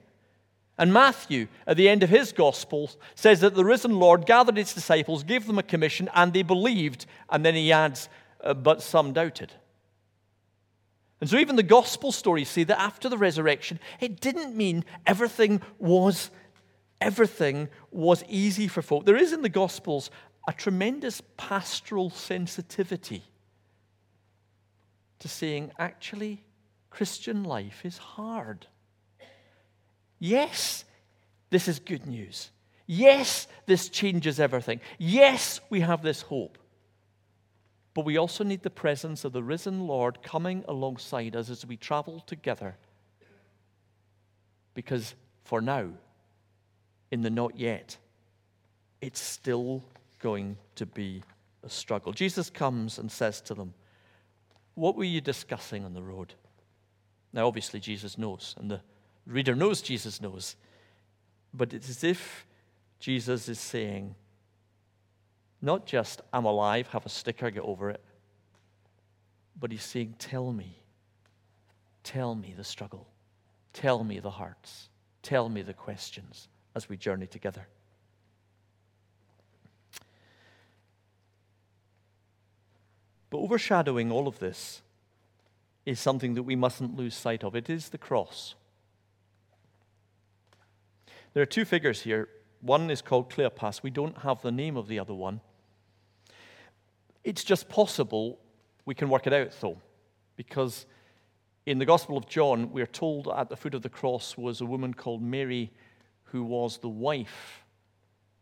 And 0.78 0.92
Matthew, 0.92 1.48
at 1.68 1.78
the 1.78 1.88
end 1.88 2.02
of 2.02 2.10
his 2.10 2.32
gospel, 2.32 2.90
says 3.16 3.42
that 3.42 3.54
the 3.54 3.64
risen 3.64 4.00
Lord 4.00 4.26
gathered 4.26 4.58
his 4.58 4.74
disciples, 4.74 5.24
gave 5.24 5.46
them 5.46 5.60
a 5.60 5.64
commission, 5.64 6.10
and 6.16 6.34
they 6.34 6.42
believed. 6.42 7.06
And 7.30 7.46
then 7.46 7.54
he 7.54 7.72
adds, 7.72 8.10
uh, 8.44 8.56
but 8.56 8.82
some 8.82 9.14
doubted. 9.14 9.54
And 11.22 11.30
so 11.30 11.38
even 11.38 11.56
the 11.56 11.64
gospel 11.64 12.12
stories 12.12 12.50
say 12.50 12.64
that 12.66 12.82
after 12.82 13.08
the 13.08 13.18
resurrection, 13.18 13.80
it 14.02 14.20
didn't 14.20 14.58
mean 14.58 14.84
everything 15.06 15.62
was 15.80 16.32
everything 17.00 17.70
was 17.92 18.24
easy 18.30 18.68
for 18.68 18.82
folk. 18.82 19.06
There 19.06 19.18
is 19.18 19.34
in 19.34 19.42
the 19.42 19.50
gospels 19.50 20.10
a 20.48 20.54
tremendous 20.54 21.22
pastoral 21.38 22.10
sensitivity 22.10 23.24
to 25.20 25.28
saying, 25.28 25.72
actually, 25.78 26.44
Christian 26.90 27.44
life 27.44 27.86
is 27.86 27.98
hard. 27.98 28.68
Yes, 30.24 30.86
this 31.50 31.68
is 31.68 31.80
good 31.80 32.06
news. 32.06 32.50
Yes, 32.86 33.46
this 33.66 33.90
changes 33.90 34.40
everything. 34.40 34.80
Yes, 34.98 35.60
we 35.70 35.82
have 35.82 36.02
this 36.02 36.22
hope. 36.22 36.58
But 37.94 38.06
we 38.06 38.16
also 38.16 38.46
need 38.46 38.64
the 38.64 38.70
presence 38.70 39.26
of 39.26 39.34
the 39.34 39.44
risen 39.44 39.86
Lord 39.86 40.24
coming 40.24 40.64
alongside 40.66 41.36
us 41.36 41.50
as 41.50 41.66
we 41.66 41.76
travel 41.76 42.22
together. 42.22 42.78
Because 44.76 45.14
for 45.44 45.60
now, 45.60 45.90
in 47.12 47.22
the 47.22 47.30
not 47.30 47.60
yet, 47.60 47.98
it's 49.02 49.20
still 49.20 49.84
going 50.22 50.56
to 50.76 50.86
be 50.86 51.22
a 51.64 51.70
struggle. 51.70 52.14
Jesus 52.14 52.50
comes 52.50 52.98
and 52.98 53.12
says 53.12 53.42
to 53.42 53.54
them, 53.54 53.74
What 54.76 54.96
were 54.96 55.04
you 55.04 55.20
discussing 55.20 55.84
on 55.84 55.94
the 55.94 56.02
road? 56.02 56.34
Now, 57.34 57.46
obviously, 57.46 57.82
Jesus 57.82 58.18
knows, 58.18 58.56
and 58.58 58.72
the 58.72 58.80
reader 59.26 59.56
knows 59.56 59.82
Jesus 59.82 60.22
knows. 60.22 60.56
But 61.54 61.74
it's 61.74 61.90
as 61.90 62.04
if 62.04 62.46
Jesus 63.00 63.48
is 63.48 63.60
saying, 63.60 64.16
not 65.62 65.86
just, 65.86 66.22
I'm 66.34 66.46
alive, 66.46 66.88
have 66.88 67.06
a 67.06 67.10
sticker, 67.10 67.50
get 67.50 67.64
over 67.64 67.90
it. 67.90 68.02
But 69.60 69.72
he's 69.72 69.84
saying, 69.84 70.16
Tell 70.20 70.52
me. 70.52 70.80
Tell 72.04 72.36
me 72.36 72.54
the 72.56 72.66
struggle. 72.66 73.08
Tell 73.72 74.04
me 74.04 74.20
the 74.20 74.30
hearts. 74.30 74.90
Tell 75.22 75.48
me 75.48 75.62
the 75.62 75.74
questions 75.74 76.50
as 76.76 76.90
we 76.90 76.98
journey 76.98 77.28
together. 77.28 77.68
But 83.30 83.38
overshadowing 83.38 84.12
all 84.12 84.28
of 84.28 84.40
this 84.40 84.82
is 85.86 86.00
something 86.00 86.34
that 86.36 86.44
we 86.44 86.56
mustn't 86.56 86.96
lose 86.96 87.16
sight 87.16 87.44
of. 87.44 87.56
It 87.56 87.70
is 87.70 87.90
the 87.90 87.98
cross. 87.98 88.56
There 91.34 91.42
are 91.42 91.48
two 91.48 91.66
figures 91.66 92.02
here. 92.02 92.30
One 92.62 92.92
is 92.92 93.02
called 93.02 93.32
Cleopas. 93.32 93.82
We 93.82 93.90
don't 93.90 94.20
have 94.20 94.42
the 94.42 94.52
name 94.52 94.78
of 94.78 94.88
the 94.88 95.00
other 95.00 95.16
one. 95.16 95.42
It's 97.24 97.44
just 97.44 97.70
possible 97.70 98.40
we 98.86 98.94
can 98.94 99.10
work 99.10 99.26
it 99.26 99.34
out, 99.34 99.52
though, 99.60 99.80
because 100.36 100.86
in 101.66 101.80
the 101.80 101.86
Gospel 101.86 102.18
of 102.18 102.28
John, 102.28 102.72
we're 102.72 102.86
told 102.86 103.30
at 103.30 103.50
the 103.50 103.58
foot 103.58 103.74
of 103.74 103.82
the 103.82 103.90
cross 103.90 104.38
was 104.38 104.62
a 104.62 104.66
woman 104.66 104.94
called 104.94 105.24
Mary 105.24 105.72
who 106.26 106.44
was 106.44 106.78
the 106.78 106.90
wife 106.90 107.64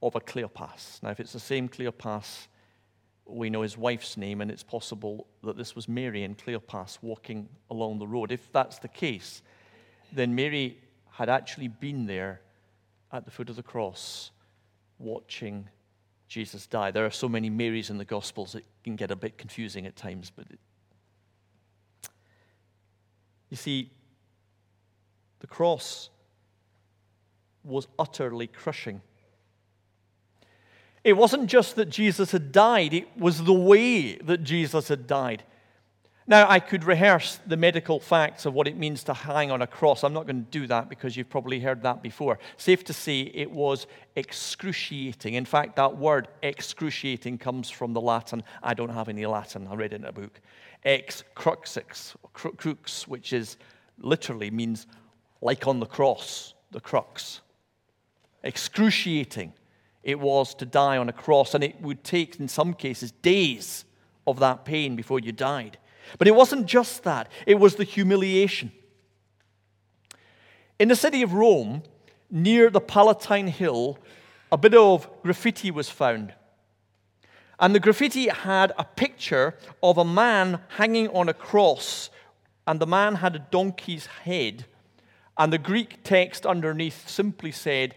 of 0.04 0.16
a 0.16 0.20
Cleopas. 0.20 1.02
Now, 1.02 1.12
if 1.12 1.20
it's 1.20 1.34
the 1.34 1.40
same 1.40 1.70
Cleopas, 1.70 2.48
we 3.26 3.50
know 3.50 3.62
his 3.62 3.78
wife's 3.78 4.18
name, 4.18 4.42
and 4.42 4.52
it's 4.52 4.64
possible 4.64 5.28
that 5.44 5.56
this 5.56 5.76
was 5.76 5.88
Mary 5.88 6.24
and 6.24 6.38
Cleopas 6.38 6.98
walking 7.02 7.48
along 7.70 8.00
the 8.00 8.08
road. 8.08 8.32
If 8.32 8.52
that's 8.52 8.80
the 8.80 8.88
case, 8.90 9.44
then 10.12 10.36
Mary 10.36 10.78
had 11.12 11.30
actually 11.30 11.70
been 11.70 12.06
there 12.06 12.42
at 13.12 13.26
the 13.26 13.32
foot 13.32 13.50
of 13.50 13.56
the 13.56 13.64
cross 13.64 14.32
watching 15.00 15.68
Jesus 16.28 16.66
die. 16.66 16.92
There 16.92 17.06
are 17.06 17.12
so 17.12 17.28
many 17.28 17.50
Marys 17.50 17.90
in 17.90 17.98
the 17.98 18.06
Gospels, 18.06 18.56
it 18.56 18.66
can 18.84 18.96
get 18.96 19.12
a 19.12 19.16
bit 19.16 19.38
confusing 19.38 19.86
at 19.86 19.96
times. 19.96 20.32
But 20.34 20.46
it... 20.50 20.60
you 23.50 23.58
see, 23.58 23.90
the 25.40 25.48
cross 25.48 26.10
was 27.64 27.88
utterly 28.00 28.48
crushing. 28.48 29.02
It 31.04 31.14
wasn't 31.14 31.48
just 31.48 31.76
that 31.76 31.90
Jesus 31.90 32.32
had 32.32 32.52
died, 32.52 32.94
it 32.94 33.18
was 33.18 33.44
the 33.44 33.54
way 33.54 34.16
that 34.16 34.44
Jesus 34.44 34.88
had 34.88 35.08
died. 35.08 35.44
Now, 36.32 36.50
I 36.50 36.62
could 36.62 36.86
rehearse 36.86 37.42
the 37.46 37.58
medical 37.58 38.00
facts 38.00 38.46
of 38.46 38.54
what 38.54 38.66
it 38.66 38.78
means 38.78 39.04
to 39.04 39.14
hang 39.14 39.52
on 39.52 39.62
a 39.62 39.68
cross. 39.68 40.02
I'm 40.02 40.14
not 40.14 40.26
going 40.28 40.46
to 40.46 40.50
do 40.50 40.66
that 40.68 40.88
because 40.88 41.18
you've 41.18 41.30
probably 41.30 41.60
heard 41.60 41.84
that 41.84 42.02
before. 42.02 42.40
Safe 42.56 42.86
to 42.86 42.94
say 42.94 43.24
it 43.34 43.52
was 43.52 43.86
excruciating. 44.16 45.34
In 45.34 45.44
fact, 45.44 45.76
that 45.76 45.98
word 45.98 46.30
excruciating 46.42 47.38
comes 47.38 47.70
from 47.70 47.92
the 47.92 48.00
Latin. 48.00 48.44
I 48.64 48.74
don't 48.74 48.94
have 48.94 49.10
any 49.10 49.26
Latin, 49.26 49.68
I 49.68 49.76
read 49.76 49.92
it 49.92 49.98
in 49.98 50.06
a 50.06 50.14
book. 50.14 50.40
Ex 50.86 51.26
crucix, 51.36 52.16
crux, 52.32 53.10
which 53.10 53.34
is 53.34 53.58
literally 54.00 54.50
means 54.50 54.88
like 55.42 55.68
on 55.68 55.82
the 55.82 55.86
cross, 55.86 56.54
the 56.72 56.80
crux. 56.80 57.42
Excruciating 58.42 59.52
it 60.02 60.18
was 60.18 60.56
to 60.56 60.66
die 60.66 60.96
on 60.96 61.10
a 61.10 61.14
cross, 61.14 61.56
and 61.56 61.62
it 61.62 61.82
would 61.82 62.06
take, 62.06 62.40
in 62.40 62.48
some 62.48 62.74
cases, 62.74 63.12
days 63.12 63.84
of 64.26 64.40
that 64.40 64.64
pain 64.64 64.96
before 64.96 65.20
you 65.20 65.34
died. 65.34 65.78
But 66.18 66.28
it 66.28 66.36
wasn't 66.36 66.66
just 66.66 67.04
that, 67.04 67.30
it 67.46 67.56
was 67.56 67.76
the 67.76 67.84
humiliation. 67.84 68.72
In 70.80 70.88
the 70.88 70.96
city 70.96 71.22
of 71.22 71.34
Rome, 71.34 71.84
near 72.30 72.70
the 72.70 72.82
Palatine 72.82 73.48
Hill, 73.48 73.98
a 74.52 74.58
bit 74.58 74.74
of 74.74 75.10
graffiti 75.22 75.72
was 75.72 75.90
found. 75.90 76.34
And 77.60 77.76
the 77.76 77.80
graffiti 77.80 78.28
had 78.30 78.74
a 78.78 78.84
picture 78.84 79.56
of 79.84 79.98
a 79.98 80.06
man 80.06 80.62
hanging 80.70 81.10
on 81.10 81.30
a 81.30 81.34
cross, 81.34 82.10
and 82.66 82.80
the 82.80 82.88
man 82.88 83.16
had 83.16 83.36
a 83.36 83.48
donkey's 83.52 84.08
head. 84.08 84.66
And 85.38 85.54
the 85.54 85.60
Greek 85.60 86.04
text 86.04 86.46
underneath 86.46 87.08
simply 87.08 87.52
said, 87.52 87.96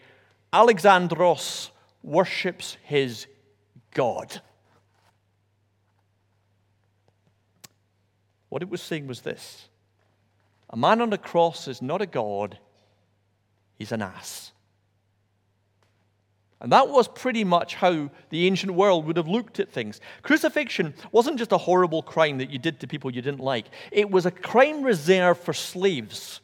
Alexandros 0.52 1.70
worships 2.02 2.76
his 2.82 3.26
God. 3.94 4.42
What 8.54 8.62
it 8.62 8.70
was 8.70 8.80
saying 8.80 9.08
was 9.08 9.22
this 9.22 9.66
a 10.70 10.76
man 10.76 11.00
on 11.00 11.10
the 11.10 11.18
cross 11.18 11.66
is 11.66 11.82
not 11.82 12.00
a 12.00 12.06
God, 12.06 12.56
he's 13.74 13.90
an 13.90 14.00
ass. 14.00 14.52
And 16.60 16.70
that 16.70 16.88
was 16.88 17.08
pretty 17.08 17.42
much 17.42 17.74
how 17.74 18.12
the 18.30 18.46
ancient 18.46 18.74
world 18.74 19.06
would 19.06 19.16
have 19.16 19.26
looked 19.26 19.58
at 19.58 19.72
things. 19.72 20.00
Crucifixion 20.22 20.94
wasn't 21.10 21.40
just 21.40 21.50
a 21.50 21.58
horrible 21.58 22.00
crime 22.00 22.38
that 22.38 22.50
you 22.50 22.60
did 22.60 22.78
to 22.78 22.86
people 22.86 23.10
you 23.10 23.22
didn't 23.22 23.40
like, 23.40 23.66
it 23.90 24.08
was 24.08 24.24
a 24.24 24.30
crime 24.30 24.84
reserved 24.84 25.40
for 25.40 25.52
slaves. 25.52 26.40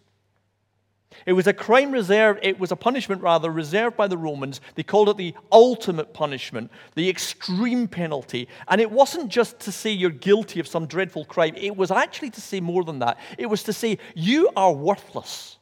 It 1.26 1.32
was 1.32 1.46
a 1.46 1.52
crime 1.52 1.90
reserved, 1.92 2.40
it 2.42 2.58
was 2.58 2.70
a 2.70 2.76
punishment 2.76 3.22
rather 3.22 3.50
reserved 3.50 3.96
by 3.96 4.06
the 4.06 4.16
Romans. 4.16 4.60
They 4.74 4.82
called 4.82 5.08
it 5.08 5.16
the 5.16 5.34
ultimate 5.50 6.14
punishment, 6.14 6.70
the 6.94 7.10
extreme 7.10 7.88
penalty. 7.88 8.48
And 8.68 8.80
it 8.80 8.90
wasn't 8.90 9.28
just 9.28 9.58
to 9.60 9.72
say 9.72 9.90
you're 9.90 10.10
guilty 10.10 10.60
of 10.60 10.68
some 10.68 10.86
dreadful 10.86 11.24
crime, 11.24 11.54
it 11.56 11.76
was 11.76 11.90
actually 11.90 12.30
to 12.30 12.40
say 12.40 12.60
more 12.60 12.84
than 12.84 13.00
that. 13.00 13.18
It 13.38 13.46
was 13.46 13.64
to 13.64 13.72
say 13.72 13.98
you 14.14 14.48
are 14.56 14.72
worthless. 14.72 15.58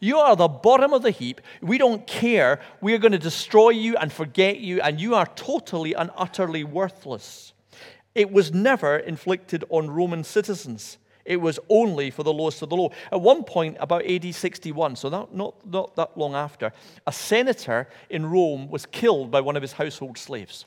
You 0.00 0.18
are 0.18 0.36
the 0.36 0.48
bottom 0.48 0.92
of 0.92 1.02
the 1.02 1.10
heap. 1.10 1.40
We 1.60 1.76
don't 1.76 2.06
care. 2.06 2.60
We 2.80 2.94
are 2.94 2.98
going 2.98 3.12
to 3.12 3.18
destroy 3.18 3.70
you 3.70 3.96
and 3.96 4.12
forget 4.12 4.58
you, 4.58 4.80
and 4.80 5.00
you 5.00 5.16
are 5.16 5.26
totally 5.26 5.94
and 5.94 6.10
utterly 6.16 6.62
worthless. 6.62 7.52
It 8.14 8.30
was 8.30 8.52
never 8.52 8.96
inflicted 8.96 9.64
on 9.70 9.90
Roman 9.90 10.22
citizens. 10.22 10.98
It 11.28 11.42
was 11.42 11.58
only 11.68 12.10
for 12.10 12.22
the 12.22 12.32
lowest 12.32 12.62
of 12.62 12.70
the 12.70 12.76
low. 12.76 12.90
At 13.12 13.20
one 13.20 13.44
point, 13.44 13.76
about 13.80 14.06
AD 14.06 14.34
61, 14.34 14.96
so 14.96 15.10
not, 15.10 15.34
not, 15.34 15.54
not 15.66 15.94
that 15.96 16.16
long 16.16 16.34
after, 16.34 16.72
a 17.06 17.12
senator 17.12 17.86
in 18.08 18.24
Rome 18.24 18.70
was 18.70 18.86
killed 18.86 19.30
by 19.30 19.42
one 19.42 19.54
of 19.54 19.60
his 19.60 19.72
household 19.72 20.16
slaves. 20.16 20.64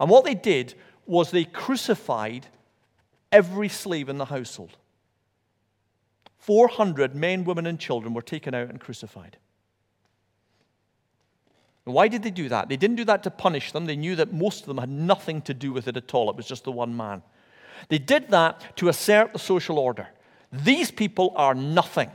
And 0.00 0.08
what 0.08 0.24
they 0.24 0.34
did 0.34 0.74
was 1.04 1.30
they 1.30 1.44
crucified 1.44 2.46
every 3.30 3.68
slave 3.68 4.08
in 4.08 4.16
the 4.16 4.24
household. 4.24 4.78
400 6.38 7.14
men, 7.14 7.44
women, 7.44 7.66
and 7.66 7.78
children 7.78 8.14
were 8.14 8.22
taken 8.22 8.54
out 8.54 8.70
and 8.70 8.80
crucified. 8.80 9.36
And 11.84 11.94
why 11.94 12.08
did 12.08 12.22
they 12.22 12.30
do 12.30 12.48
that? 12.48 12.70
They 12.70 12.78
didn't 12.78 12.96
do 12.96 13.04
that 13.04 13.24
to 13.24 13.30
punish 13.30 13.72
them. 13.72 13.84
They 13.84 13.96
knew 13.96 14.16
that 14.16 14.32
most 14.32 14.62
of 14.62 14.68
them 14.68 14.78
had 14.78 14.88
nothing 14.88 15.42
to 15.42 15.52
do 15.52 15.70
with 15.70 15.86
it 15.86 15.98
at 15.98 16.14
all. 16.14 16.30
It 16.30 16.36
was 16.36 16.46
just 16.46 16.64
the 16.64 16.72
one 16.72 16.96
man. 16.96 17.22
They 17.88 17.98
did 17.98 18.28
that 18.30 18.76
to 18.76 18.88
assert 18.88 19.32
the 19.32 19.38
social 19.38 19.78
order. 19.78 20.08
These 20.52 20.90
people 20.90 21.32
are 21.36 21.54
nothing. 21.54 22.10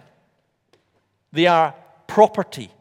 They 1.32 1.48
are 1.48 1.74
property. 2.08 2.72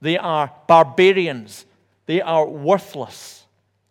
They 0.00 0.18
are 0.18 0.52
barbarians. 0.66 1.66
They 2.06 2.20
are 2.20 2.46
worthless. 2.46 3.44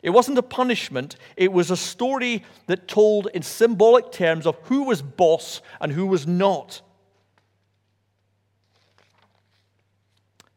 It 0.03 0.11
wasn't 0.11 0.37
a 0.37 0.43
punishment, 0.43 1.15
it 1.35 1.51
was 1.51 1.71
a 1.71 1.77
story 1.77 2.43
that 2.67 2.87
told 2.87 3.27
in 3.33 3.41
symbolic 3.41 4.11
terms 4.11 4.45
of 4.45 4.55
who 4.63 4.83
was 4.83 5.01
boss 5.01 5.61
and 5.81 5.91
who 5.91 6.05
was 6.05 6.25
not. 6.25 6.81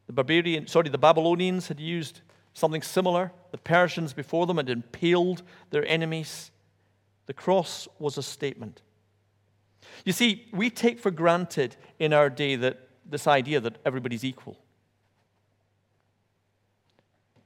The 0.07 0.13
barbarian, 0.13 0.67
sorry, 0.67 0.89
the 0.89 0.99
Babylonians 0.99 1.69
had 1.69 1.81
used 1.81 2.21
something 2.53 2.83
similar. 2.83 3.33
The 3.53 3.59
Persians 3.59 4.13
before 4.13 4.47
them 4.47 4.59
had 4.59 4.69
impaled 4.69 5.43
their 5.71 5.87
enemies. 5.87 6.51
The 7.31 7.35
cross 7.35 7.87
was 8.01 8.19
a 8.19 8.25
statement. 8.25 8.83
You 10.05 10.13
see, 10.13 10.49
we 10.53 10.69
take 10.69 10.99
for 10.99 11.13
granted 11.13 11.77
in 12.01 12.13
our 12.13 12.29
day 12.29 12.57
that 12.57 12.89
this 13.09 13.29
idea 13.29 13.61
that 13.61 13.79
everybody's 13.87 14.25
equal. 14.25 14.59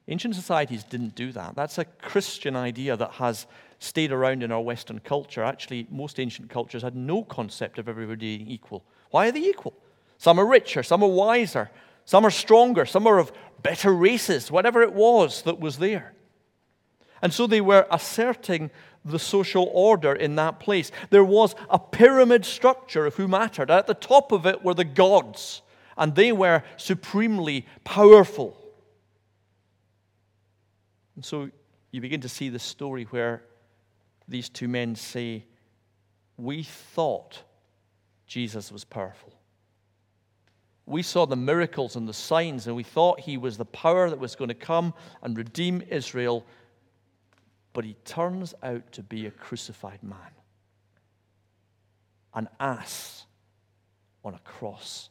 Ancient 0.09 0.37
societies 0.37 0.85
didn't 0.85 1.15
do 1.15 1.33
that. 1.33 1.55
That's 1.55 1.77
a 1.77 1.85
Christian 1.85 2.57
idea 2.57 2.97
that 2.97 3.11
has 3.11 3.47
stayed 3.79 4.11
around 4.11 4.43
in 4.43 4.51
our 4.51 4.63
Western 4.63 5.01
culture. 5.01 5.45
Actually, 5.45 5.87
most 5.91 6.19
ancient 6.19 6.49
cultures 6.49 6.81
had 6.81 6.97
no 6.97 7.23
concept 7.23 7.79
of 7.79 7.87
everybody 7.87 8.39
being 8.39 8.49
equal. 8.49 8.87
Why 9.11 9.29
are 9.29 9.33
they 9.33 9.41
equal? 9.41 9.75
Some 10.17 10.39
are 10.39 10.47
richer, 10.47 10.83
some 10.83 11.03
are 11.03 11.11
wiser, 11.11 11.71
some 12.07 12.25
are 12.25 12.31
stronger, 12.31 12.87
some 12.87 13.07
are 13.07 13.19
of 13.19 13.33
better 13.63 13.93
races, 13.93 14.51
whatever 14.51 14.83
it 14.83 14.95
was 14.95 15.43
that 15.43 15.61
was 15.61 15.77
there. 15.77 16.15
And 17.21 17.33
so 17.35 17.47
they 17.47 17.61
were 17.61 17.87
asserting 17.91 18.71
the 19.05 19.19
social 19.19 19.71
order 19.73 20.15
in 20.15 20.37
that 20.37 20.61
place. 20.61 20.91
There 21.11 21.25
was 21.25 21.55
a 21.69 21.79
pyramid 21.79 22.45
structure 22.45 23.07
of 23.07 23.17
who 23.17 23.29
mattered. 23.29 23.71
At 23.71 23.87
the 23.87 23.95
top 23.95 24.33
of 24.33 24.47
it 24.47 24.65
were 24.65 24.75
the 24.75 24.85
gods, 24.85 25.63
and 25.97 26.15
they 26.15 26.33
were 26.33 26.63
supremely 26.77 27.67
powerful. 27.85 28.57
And 31.17 31.25
so 31.25 31.51
you 31.91 32.01
begin 32.01 32.23
to 32.23 32.29
see 32.29 32.49
the 32.49 32.59
story 32.59 33.05
where 33.05 33.43
these 34.27 34.49
two 34.49 34.69
men 34.69 34.97
say, 34.97 35.45
We 36.37 36.63
thought 36.63 37.43
Jesus 38.27 38.73
was 38.73 38.85
powerful. 38.85 39.33
We 40.87 41.03
saw 41.03 41.25
the 41.25 41.37
miracles 41.37 41.97
and 41.97 42.07
the 42.07 42.13
signs, 42.13 42.67
and 42.67 42.77
we 42.77 42.83
thought 42.83 43.21
he 43.21 43.39
was 43.39 43.57
the 43.57 43.65
power 43.65 44.11
that 44.11 44.19
was 44.19 44.35
going 44.35 44.49
to 44.49 44.55
come 44.55 44.93
and 45.23 45.37
redeem 45.37 45.83
Israel 45.89 46.45
but 47.75 47.85
he 47.85 47.97
turns 48.05 48.55
out 48.63 48.91
to 48.93 49.03
be 49.03 49.27
a 49.27 49.31
crucified 49.31 50.03
man, 50.03 50.19
an 52.33 52.49
ass 52.59 53.27
on 54.25 54.33
a 54.35 54.39
cross. 54.39 55.11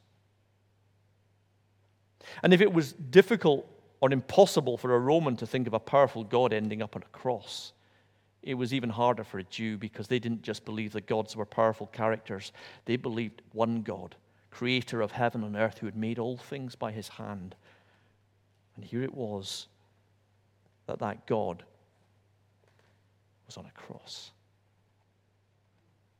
And 2.41 2.53
if 2.53 2.61
it 2.61 2.73
was 2.73 2.93
difficult 2.93 3.67
or 3.99 4.11
impossible 4.11 4.77
for 4.77 4.95
a 4.95 4.99
Roman 4.99 5.35
to 5.37 5.45
think 5.45 5.67
of 5.67 5.73
a 5.73 5.79
powerful 5.79 6.23
God 6.23 6.53
ending 6.53 6.81
up 6.81 6.95
on 6.95 7.03
a 7.03 7.17
cross, 7.17 7.73
it 8.41 8.55
was 8.55 8.73
even 8.73 8.89
harder 8.89 9.25
for 9.25 9.39
a 9.39 9.43
Jew 9.43 9.77
because 9.77 10.07
they 10.07 10.19
didn't 10.19 10.41
just 10.41 10.63
believe 10.63 10.93
that 10.93 11.05
gods 11.05 11.35
were 11.35 11.45
powerful 11.45 11.87
characters, 11.87 12.53
they 12.85 12.95
believed 12.95 13.41
one 13.51 13.81
God, 13.81 14.15
creator 14.51 15.01
of 15.01 15.11
heaven 15.11 15.43
and 15.43 15.57
earth, 15.57 15.79
who 15.79 15.85
had 15.85 15.97
made 15.97 16.17
all 16.17 16.37
things 16.37 16.75
by 16.75 16.93
his 16.93 17.09
hand. 17.09 17.55
And 18.77 18.85
here 18.85 19.03
it 19.03 19.13
was 19.13 19.67
that 20.87 20.99
that 20.99 21.27
God 21.27 21.63
was 23.45 23.57
on 23.57 23.65
a 23.65 23.71
cross. 23.71 24.31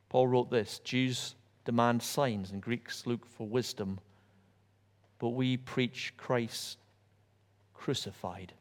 Paul 0.10 0.28
wrote 0.28 0.52
this 0.52 0.80
Jews 0.80 1.36
demand 1.66 2.04
signs 2.04 2.52
and 2.52 2.62
Greeks 2.62 3.06
look 3.06 3.26
for 3.26 3.48
wisdom, 3.48 4.00
but 5.20 5.30
we 5.30 5.58
preach 5.58 6.14
Christ 6.18 6.78
crucified. 7.74 8.54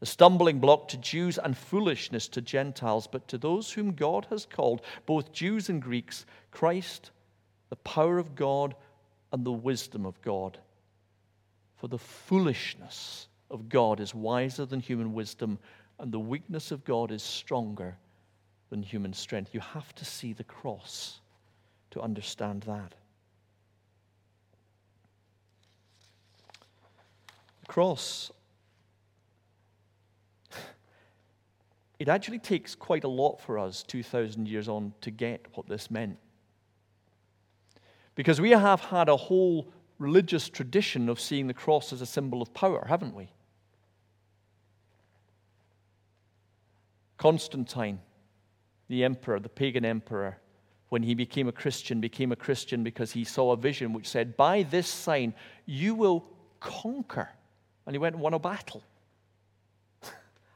A 0.00 0.06
stumbling 0.06 0.60
block 0.60 0.88
to 0.88 0.96
Jews 0.96 1.38
and 1.38 1.56
foolishness 1.56 2.28
to 2.28 2.40
Gentiles, 2.40 3.08
but 3.10 3.26
to 3.28 3.38
those 3.38 3.72
whom 3.72 3.94
God 3.94 4.26
has 4.30 4.46
called, 4.46 4.82
both 5.06 5.32
Jews 5.32 5.68
and 5.68 5.82
Greeks, 5.82 6.24
Christ, 6.52 7.10
the 7.68 7.76
power 7.76 8.18
of 8.18 8.34
God 8.34 8.76
and 9.32 9.44
the 9.44 9.52
wisdom 9.52 10.06
of 10.06 10.20
God. 10.22 10.58
For 11.76 11.88
the 11.88 11.98
foolishness 11.98 13.28
of 13.50 13.68
God 13.68 14.00
is 14.00 14.14
wiser 14.14 14.64
than 14.64 14.80
human 14.80 15.14
wisdom, 15.14 15.58
and 15.98 16.12
the 16.12 16.18
weakness 16.18 16.70
of 16.70 16.84
God 16.84 17.10
is 17.10 17.22
stronger 17.22 17.96
than 18.70 18.82
human 18.82 19.12
strength. 19.12 19.54
You 19.54 19.60
have 19.60 19.94
to 19.96 20.04
see 20.04 20.32
the 20.32 20.44
cross 20.44 21.20
to 21.90 22.00
understand 22.00 22.62
that. 22.62 22.94
The 27.60 27.66
cross, 27.66 28.30
it 31.98 32.08
actually 32.08 32.38
takes 32.38 32.74
quite 32.74 33.04
a 33.04 33.08
lot 33.08 33.40
for 33.40 33.58
us 33.58 33.82
2,000 33.82 34.46
years 34.46 34.68
on 34.68 34.92
to 35.00 35.10
get 35.10 35.46
what 35.54 35.66
this 35.66 35.90
meant. 35.90 36.18
Because 38.14 38.40
we 38.40 38.50
have 38.50 38.80
had 38.80 39.08
a 39.08 39.16
whole 39.16 39.72
religious 39.98 40.48
tradition 40.48 41.08
of 41.08 41.20
seeing 41.20 41.46
the 41.46 41.54
cross 41.54 41.92
as 41.92 42.02
a 42.02 42.06
symbol 42.06 42.42
of 42.42 42.52
power, 42.54 42.84
haven't 42.88 43.14
we? 43.14 43.30
Constantine, 47.18 47.98
the 48.88 49.04
emperor, 49.04 49.40
the 49.40 49.48
pagan 49.48 49.84
emperor, 49.84 50.38
when 50.88 51.02
he 51.02 51.14
became 51.14 51.48
a 51.48 51.52
Christian, 51.52 52.00
became 52.00 52.32
a 52.32 52.36
Christian 52.36 52.82
because 52.82 53.12
he 53.12 53.24
saw 53.24 53.52
a 53.52 53.56
vision 53.56 53.92
which 53.92 54.08
said, 54.08 54.36
By 54.36 54.62
this 54.62 54.86
sign 54.86 55.34
you 55.66 55.94
will 55.94 56.24
conquer. 56.60 57.28
And 57.84 57.94
he 57.94 57.98
went 57.98 58.14
and 58.14 58.22
won 58.22 58.34
a 58.34 58.38
battle. 58.38 58.82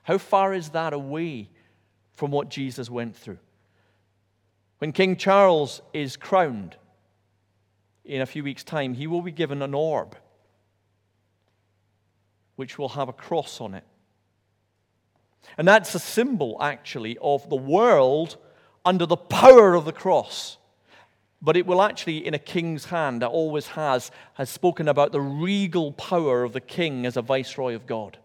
How 0.05 0.19
far 0.19 0.55
is 0.55 0.71
that 0.71 0.93
away 0.93 1.51
from 2.13 2.31
what 2.31 2.49
Jesus 2.49 2.89
went 2.89 3.17
through? 3.17 3.39
When 4.79 4.93
King 4.93 5.17
Charles 5.17 5.83
is 5.93 6.17
crowned 6.17 6.77
in 8.05 8.21
a 8.21 8.27
few 8.27 8.43
weeks' 8.43 8.65
time, 8.65 8.95
he 8.95 9.07
will 9.07 9.23
be 9.23 9.33
given 9.33 9.63
an 9.63 9.75
orb 9.75 10.17
which 12.57 12.79
will 12.79 12.91
have 12.91 13.09
a 13.09 13.13
cross 13.13 13.61
on 13.61 13.75
it. 13.75 13.85
And 15.59 15.67
that's 15.69 15.95
a 15.95 15.99
symbol, 15.99 16.57
actually, 16.61 17.19
of 17.19 17.49
the 17.49 17.57
world 17.57 18.37
under 18.85 19.07
the 19.07 19.17
power 19.17 19.75
of 19.75 19.85
the 19.85 19.93
cross. 19.93 20.59
But 21.41 21.57
it 21.57 21.67
will 21.67 21.83
actually, 21.83 22.25
in 22.25 22.35
a 22.35 22.39
king's 22.39 22.87
hand, 22.87 23.23
that 23.23 23.29
always 23.29 23.69
has, 23.69 24.11
has 24.35 24.49
spoken 24.49 24.89
about 24.89 25.13
the 25.13 25.21
regal 25.21 25.93
power 25.93 26.45
of 26.45 26.53
the 26.53 26.61
king 26.61 27.05
as 27.05 27.17
a 27.17 27.23
viceroy 27.23 27.75
of 27.75 27.87
God. 27.87 28.19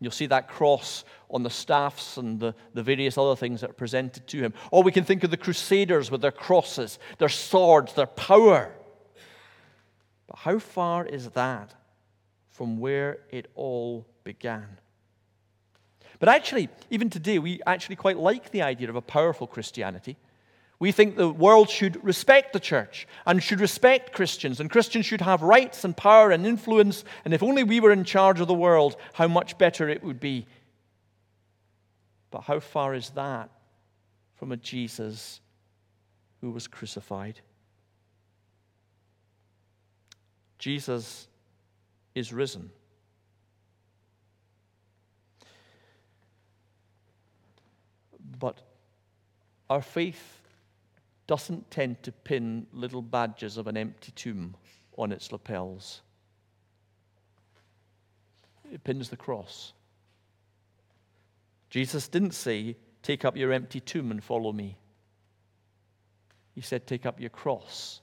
You'll 0.00 0.10
see 0.10 0.26
that 0.26 0.48
cross 0.48 1.04
on 1.30 1.42
the 1.42 1.50
staffs 1.50 2.16
and 2.16 2.38
the, 2.38 2.54
the 2.74 2.82
various 2.82 3.16
other 3.16 3.36
things 3.36 3.60
that 3.60 3.70
are 3.70 3.74
presented 3.74 4.26
to 4.28 4.38
him. 4.38 4.52
Or 4.70 4.82
we 4.82 4.92
can 4.92 5.04
think 5.04 5.22
of 5.24 5.30
the 5.30 5.36
crusaders 5.36 6.10
with 6.10 6.20
their 6.20 6.32
crosses, 6.32 6.98
their 7.18 7.28
swords, 7.28 7.94
their 7.94 8.06
power. 8.06 8.72
But 10.26 10.38
how 10.38 10.58
far 10.58 11.06
is 11.06 11.30
that 11.30 11.74
from 12.50 12.78
where 12.78 13.18
it 13.30 13.50
all 13.54 14.06
began? 14.24 14.78
But 16.22 16.28
actually, 16.28 16.68
even 16.88 17.10
today, 17.10 17.40
we 17.40 17.60
actually 17.66 17.96
quite 17.96 18.16
like 18.16 18.52
the 18.52 18.62
idea 18.62 18.88
of 18.88 18.94
a 18.94 19.02
powerful 19.02 19.48
Christianity. 19.48 20.16
We 20.78 20.92
think 20.92 21.16
the 21.16 21.28
world 21.28 21.68
should 21.68 22.04
respect 22.04 22.52
the 22.52 22.60
church 22.60 23.08
and 23.26 23.42
should 23.42 23.58
respect 23.58 24.12
Christians, 24.12 24.60
and 24.60 24.70
Christians 24.70 25.04
should 25.04 25.22
have 25.22 25.42
rights 25.42 25.84
and 25.84 25.96
power 25.96 26.30
and 26.30 26.46
influence. 26.46 27.02
And 27.24 27.34
if 27.34 27.42
only 27.42 27.64
we 27.64 27.80
were 27.80 27.90
in 27.90 28.04
charge 28.04 28.38
of 28.38 28.46
the 28.46 28.54
world, 28.54 28.94
how 29.14 29.26
much 29.26 29.58
better 29.58 29.88
it 29.88 30.04
would 30.04 30.20
be. 30.20 30.46
But 32.30 32.42
how 32.42 32.60
far 32.60 32.94
is 32.94 33.10
that 33.16 33.50
from 34.36 34.52
a 34.52 34.56
Jesus 34.56 35.40
who 36.40 36.52
was 36.52 36.68
crucified? 36.68 37.40
Jesus 40.60 41.26
is 42.14 42.32
risen. 42.32 42.70
But 48.42 48.60
our 49.70 49.80
faith 49.80 50.40
doesn't 51.28 51.70
tend 51.70 52.02
to 52.02 52.10
pin 52.10 52.66
little 52.72 53.00
badges 53.00 53.56
of 53.56 53.68
an 53.68 53.76
empty 53.76 54.10
tomb 54.16 54.56
on 54.98 55.12
its 55.12 55.30
lapels. 55.30 56.00
It 58.72 58.82
pins 58.82 59.10
the 59.10 59.16
cross. 59.16 59.74
Jesus 61.70 62.08
didn't 62.08 62.32
say, 62.34 62.74
Take 63.04 63.24
up 63.24 63.36
your 63.36 63.52
empty 63.52 63.78
tomb 63.78 64.10
and 64.10 64.22
follow 64.24 64.52
me. 64.52 64.76
He 66.56 66.62
said, 66.62 66.84
Take 66.84 67.06
up 67.06 67.20
your 67.20 67.30
cross 67.30 68.00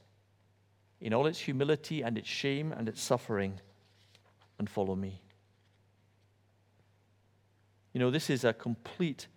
in 1.02 1.14
all 1.14 1.28
its 1.28 1.40
humility 1.40 2.02
and 2.02 2.18
its 2.18 2.30
shame 2.30 2.72
and 2.72 2.88
its 2.88 3.02
suffering 3.02 3.60
and 4.58 4.70
follow 4.70 4.96
me. 4.96 5.22
You 7.92 8.00
know, 8.00 8.10
this 8.10 8.30
is 8.30 8.46
a 8.46 8.54
complete 8.54 9.28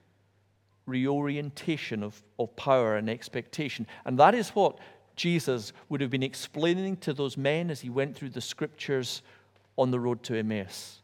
reorientation 0.86 2.02
of, 2.02 2.22
of 2.38 2.54
power 2.56 2.96
and 2.96 3.08
expectation. 3.08 3.86
And 4.04 4.18
that 4.18 4.34
is 4.34 4.50
what 4.50 4.78
Jesus 5.16 5.72
would 5.88 6.00
have 6.00 6.10
been 6.10 6.22
explaining 6.22 6.96
to 6.98 7.12
those 7.12 7.36
men 7.36 7.70
as 7.70 7.80
he 7.80 7.90
went 7.90 8.16
through 8.16 8.30
the 8.30 8.40
scriptures 8.40 9.22
on 9.76 9.90
the 9.90 10.00
road 10.00 10.22
to 10.24 10.36
Emmaus. 10.36 11.00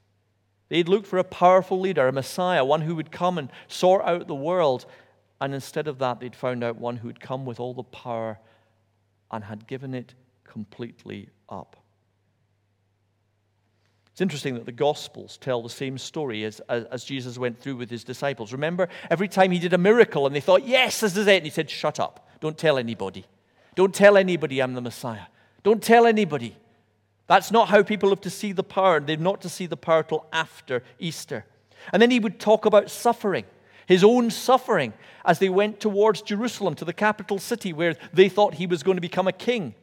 They'd 0.68 0.88
looked 0.88 1.06
for 1.06 1.18
a 1.18 1.24
powerful 1.24 1.80
leader, 1.80 2.08
a 2.08 2.12
Messiah, 2.12 2.64
one 2.64 2.82
who 2.82 2.94
would 2.96 3.10
come 3.10 3.38
and 3.38 3.50
sort 3.68 4.04
out 4.04 4.26
the 4.26 4.34
world. 4.34 4.86
And 5.40 5.54
instead 5.54 5.88
of 5.88 5.98
that, 5.98 6.20
they'd 6.20 6.36
found 6.36 6.62
out 6.62 6.76
one 6.76 6.96
who 6.96 7.08
had 7.08 7.20
come 7.20 7.46
with 7.46 7.60
all 7.60 7.74
the 7.74 7.82
power 7.82 8.38
and 9.30 9.44
had 9.44 9.66
given 9.66 9.94
it 9.94 10.14
completely 10.44 11.30
up. 11.48 11.76
It's 14.18 14.20
interesting 14.20 14.54
that 14.54 14.66
the 14.66 14.72
Gospels 14.72 15.38
tell 15.40 15.62
the 15.62 15.70
same 15.70 15.96
story 15.96 16.42
as, 16.42 16.58
as, 16.68 16.82
as, 16.86 17.04
Jesus 17.04 17.38
went 17.38 17.60
through 17.60 17.76
with 17.76 17.88
his 17.88 18.02
disciples. 18.02 18.50
Remember, 18.50 18.88
every 19.12 19.28
time 19.28 19.52
he 19.52 19.60
did 19.60 19.72
a 19.72 19.78
miracle 19.78 20.26
and 20.26 20.34
they 20.34 20.40
thought, 20.40 20.66
yes, 20.66 20.98
this 20.98 21.16
is 21.16 21.28
it, 21.28 21.36
and 21.36 21.44
he 21.44 21.50
said, 21.50 21.70
shut 21.70 22.00
up. 22.00 22.28
Don't 22.40 22.58
tell 22.58 22.78
anybody. 22.78 23.26
Don't 23.76 23.94
tell 23.94 24.16
anybody 24.16 24.60
I'm 24.60 24.74
the 24.74 24.80
Messiah. 24.80 25.26
Don't 25.62 25.80
tell 25.80 26.04
anybody. 26.04 26.56
That's 27.28 27.52
not 27.52 27.68
how 27.68 27.84
people 27.84 28.08
have 28.08 28.22
to 28.22 28.28
see 28.28 28.50
the 28.50 28.64
power. 28.64 28.96
And 28.96 29.06
They're 29.06 29.16
not 29.16 29.40
to 29.42 29.48
see 29.48 29.66
the 29.66 29.76
power 29.76 30.02
till 30.02 30.26
after 30.32 30.82
Easter. 30.98 31.44
And 31.92 32.02
then 32.02 32.10
he 32.10 32.18
would 32.18 32.40
talk 32.40 32.66
about 32.66 32.90
suffering, 32.90 33.44
his 33.86 34.02
own 34.02 34.32
suffering, 34.32 34.94
as 35.24 35.38
they 35.38 35.48
went 35.48 35.78
towards 35.78 36.22
Jerusalem, 36.22 36.74
to 36.74 36.84
the 36.84 36.92
capital 36.92 37.38
city 37.38 37.72
where 37.72 37.94
they 38.12 38.28
thought 38.28 38.54
he 38.54 38.66
was 38.66 38.82
going 38.82 38.96
to 38.96 39.00
become 39.00 39.28
a 39.28 39.32
king. 39.32 39.76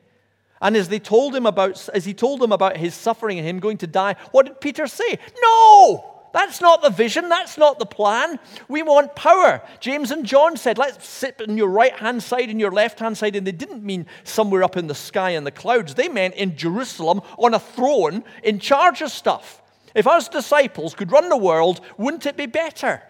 And 0.62 0.76
as 0.76 0.90
they 0.90 1.00
told 1.00 1.36
him 1.36 1.46
about, 1.46 1.90
as 1.94 2.06
he 2.06 2.14
told 2.14 2.40
them 2.40 2.52
about 2.52 2.78
his 2.78 2.94
suffering 2.94 3.38
and 3.38 3.48
him 3.48 3.60
going 3.60 3.78
to 3.80 3.88
die, 3.88 4.16
what 4.32 4.46
did 4.46 4.62
Peter 4.62 4.88
say? 4.88 5.20
No! 5.42 6.12
That's 6.36 6.60
not 6.60 6.82
the 6.82 6.90
vision. 6.90 7.30
That's 7.30 7.58
not 7.58 7.80
the 7.80 7.86
plan. 7.86 8.40
We 8.68 8.84
want 8.84 9.16
power. 9.16 9.62
James 9.80 10.12
and 10.12 10.26
John 10.26 10.58
said, 10.58 10.78
let's 10.78 11.08
sit 11.08 11.42
on 11.48 11.58
your 11.58 11.70
right 11.70 11.94
hand 11.94 12.22
side 12.22 12.50
and 12.50 12.60
your 12.60 12.72
left 12.72 13.00
hand 13.00 13.18
side. 13.18 13.38
And 13.38 13.48
they 13.48 13.54
didn't 13.54 13.86
mean 13.86 14.06
somewhere 14.26 14.62
up 14.62 14.76
in 14.76 14.88
the 14.88 14.96
sky 14.96 15.30
in 15.30 15.46
the 15.46 15.52
clouds. 15.52 15.96
They 15.96 16.10
meant 16.10 16.36
in 16.36 16.58
Jerusalem 16.58 17.22
on 17.38 17.54
a 17.54 17.60
throne 17.60 18.26
in 18.44 18.60
charge 18.60 19.02
of 19.02 19.12
stuff. 19.12 19.62
If 19.94 20.08
us 20.08 20.28
disciples 20.28 20.94
could 20.94 21.14
run 21.14 21.30
the 21.30 21.38
world, 21.38 21.80
wouldn't 21.98 22.26
it 22.26 22.36
be 22.36 22.48
better? 22.48 23.02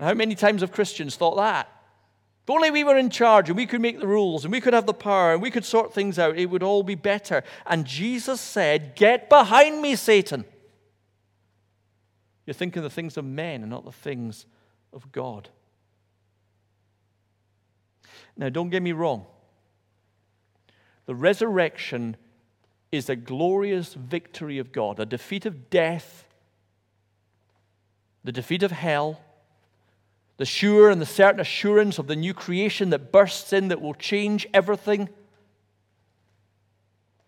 How 0.00 0.14
many 0.14 0.34
times 0.34 0.62
have 0.62 0.72
Christians 0.72 1.14
thought 1.14 1.36
that? 1.36 1.70
If 2.50 2.54
only 2.54 2.72
we 2.72 2.82
were 2.82 2.96
in 2.96 3.10
charge 3.10 3.48
and 3.48 3.56
we 3.56 3.64
could 3.64 3.80
make 3.80 4.00
the 4.00 4.08
rules 4.08 4.44
and 4.44 4.50
we 4.50 4.60
could 4.60 4.74
have 4.74 4.84
the 4.84 4.92
power 4.92 5.34
and 5.34 5.40
we 5.40 5.52
could 5.52 5.64
sort 5.64 5.94
things 5.94 6.18
out, 6.18 6.36
it 6.36 6.46
would 6.46 6.64
all 6.64 6.82
be 6.82 6.96
better. 6.96 7.44
And 7.64 7.84
Jesus 7.84 8.40
said, 8.40 8.96
Get 8.96 9.28
behind 9.28 9.80
me, 9.80 9.94
Satan. 9.94 10.44
You're 12.44 12.54
thinking 12.54 12.82
the 12.82 12.90
things 12.90 13.16
of 13.16 13.24
men 13.24 13.62
and 13.62 13.70
not 13.70 13.84
the 13.84 13.92
things 13.92 14.46
of 14.92 15.12
God. 15.12 15.48
Now, 18.36 18.48
don't 18.48 18.70
get 18.70 18.82
me 18.82 18.90
wrong. 18.90 19.26
The 21.06 21.14
resurrection 21.14 22.16
is 22.90 23.08
a 23.08 23.14
glorious 23.14 23.94
victory 23.94 24.58
of 24.58 24.72
God, 24.72 24.98
a 24.98 25.06
defeat 25.06 25.46
of 25.46 25.70
death, 25.70 26.24
the 28.24 28.32
defeat 28.32 28.64
of 28.64 28.72
hell 28.72 29.20
the 30.40 30.46
sure 30.46 30.88
and 30.88 31.02
the 31.02 31.06
certain 31.06 31.38
assurance 31.38 31.98
of 31.98 32.06
the 32.06 32.16
new 32.16 32.32
creation 32.32 32.88
that 32.88 33.12
bursts 33.12 33.52
in 33.52 33.68
that 33.68 33.78
will 33.78 33.92
change 33.92 34.46
everything. 34.54 35.06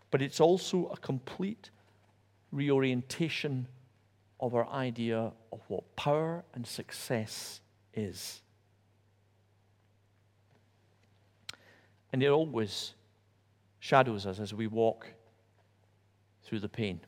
But 0.09 0.23
it's 0.23 0.39
also 0.39 0.87
a 0.87 0.97
complete 0.97 1.69
reorientation 2.51 3.67
of 4.39 4.55
our 4.55 4.67
idea 4.67 5.31
of 5.51 5.61
what 5.67 5.95
power 5.95 6.43
and 6.55 6.65
success 6.65 7.61
is. 7.93 8.41
And 12.11 12.23
it 12.23 12.29
always 12.29 12.95
shadows 13.79 14.25
us 14.25 14.39
as 14.39 14.55
we 14.55 14.65
walk 14.65 15.05
through 16.45 16.61
the 16.61 16.69
pain. 16.69 16.99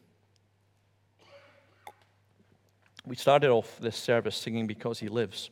We 3.07 3.15
started 3.15 3.49
off 3.49 3.79
this 3.79 3.97
service 3.97 4.35
singing 4.35 4.67
Because 4.67 4.99
He 4.99 5.07
Lives. 5.07 5.49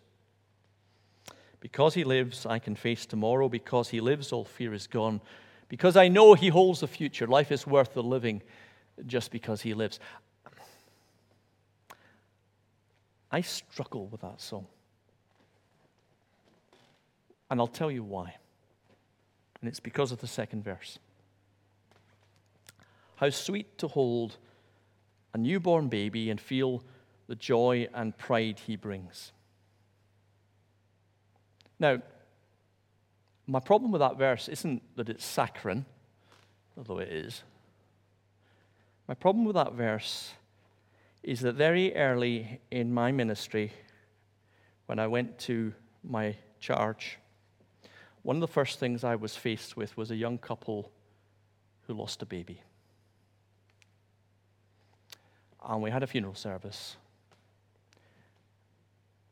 Because 1.64 1.94
he 1.94 2.04
lives, 2.04 2.46
I 2.46 2.60
can 2.60 2.76
face 2.76 3.06
tomorrow. 3.06 3.48
Because 3.48 3.88
he 3.88 4.02
lives, 4.02 4.34
all 4.34 4.44
fear 4.44 4.74
is 4.74 4.86
gone. 4.86 5.22
Because 5.70 5.96
I 5.96 6.10
know 6.10 6.34
he 6.34 6.50
holds 6.50 6.82
the 6.82 6.90
future, 6.90 7.26
life 7.26 7.54
is 7.54 7.66
worth 7.66 7.94
the 7.94 8.04
living. 8.04 8.44
just 9.08 9.32
because 9.32 9.62
he 9.62 9.74
lives. 9.74 10.00
I 13.32 13.42
struggle 13.42 14.08
with 14.08 14.22
that 14.22 14.40
song. 14.40 14.68
And 17.50 17.60
I'll 17.60 17.68
tell 17.68 17.90
you 17.90 18.04
why. 18.04 18.36
And 19.62 19.68
it's 19.68 19.80
because 19.80 20.12
of 20.12 20.20
the 20.20 20.28
second 20.28 20.64
verse. 20.64 21.00
How 23.16 23.30
sweet 23.30 23.78
to 23.78 23.88
hold 23.88 24.38
a 25.34 25.38
newborn 25.38 25.88
baby 25.88 26.30
and 26.30 26.40
feel 26.40 26.84
the 27.28 27.36
joy 27.36 27.88
and 27.94 28.16
pride 28.18 28.60
he 28.68 28.76
brings. 28.76 29.32
Now, 31.84 32.02
my 33.46 33.60
problem 33.60 33.92
with 33.92 34.00
that 34.00 34.18
verse 34.18 34.48
isn't 34.48 34.82
that 34.96 35.10
it's 35.10 35.26
saccharine, 35.26 35.84
although 36.78 37.00
it 37.00 37.10
is. 37.10 37.44
My 39.06 39.16
problem 39.16 39.44
with 39.44 39.56
that 39.56 39.74
verse 39.74 40.32
is 41.24 41.42
that 41.42 41.56
very 41.56 41.94
early 41.94 42.62
in 42.72 42.94
my 42.94 43.12
ministry, 43.12 43.74
when 44.86 44.98
I 44.98 45.08
went 45.08 45.38
to 45.40 45.74
my 46.06 46.38
charge, 46.62 47.18
one 48.22 48.38
of 48.38 48.42
the 48.42 48.48
first 48.48 48.80
things 48.80 49.04
I 49.04 49.18
was 49.18 49.36
faced 49.36 49.76
with 49.76 49.98
was 49.98 50.10
a 50.10 50.16
young 50.16 50.38
couple 50.38 50.90
who 51.88 51.96
lost 51.96 52.22
a 52.22 52.26
baby. 52.26 52.62
And 55.68 55.82
we 55.82 55.92
had 55.92 56.02
a 56.02 56.08
funeral 56.08 56.36
service, 56.36 56.96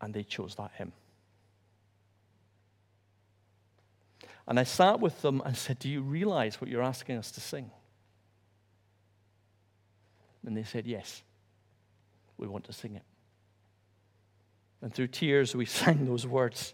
and 0.02 0.14
they 0.14 0.24
chose 0.24 0.56
that 0.56 0.72
hymn. 0.76 0.92
And 4.48 4.60
I 4.60 4.64
sat 4.64 5.00
with 5.00 5.22
them 5.22 5.42
and 5.46 5.56
said, 5.56 5.80
Do 5.80 5.90
you 5.90 6.02
realize 6.02 6.60
what 6.60 6.70
you're 6.70 6.84
asking 6.84 7.18
us 7.18 7.32
to 7.32 7.42
sing? 7.42 7.72
And 10.46 10.58
they 10.58 10.64
said, 10.64 10.88
Yes, 10.88 11.24
we 12.38 12.48
want 12.48 12.66
to 12.66 12.74
sing 12.74 12.96
it. 12.96 13.04
And 14.82 14.94
through 14.94 15.08
tears, 15.08 15.56
we 15.56 15.66
sang 15.68 16.06
those 16.06 16.26
words. 16.26 16.74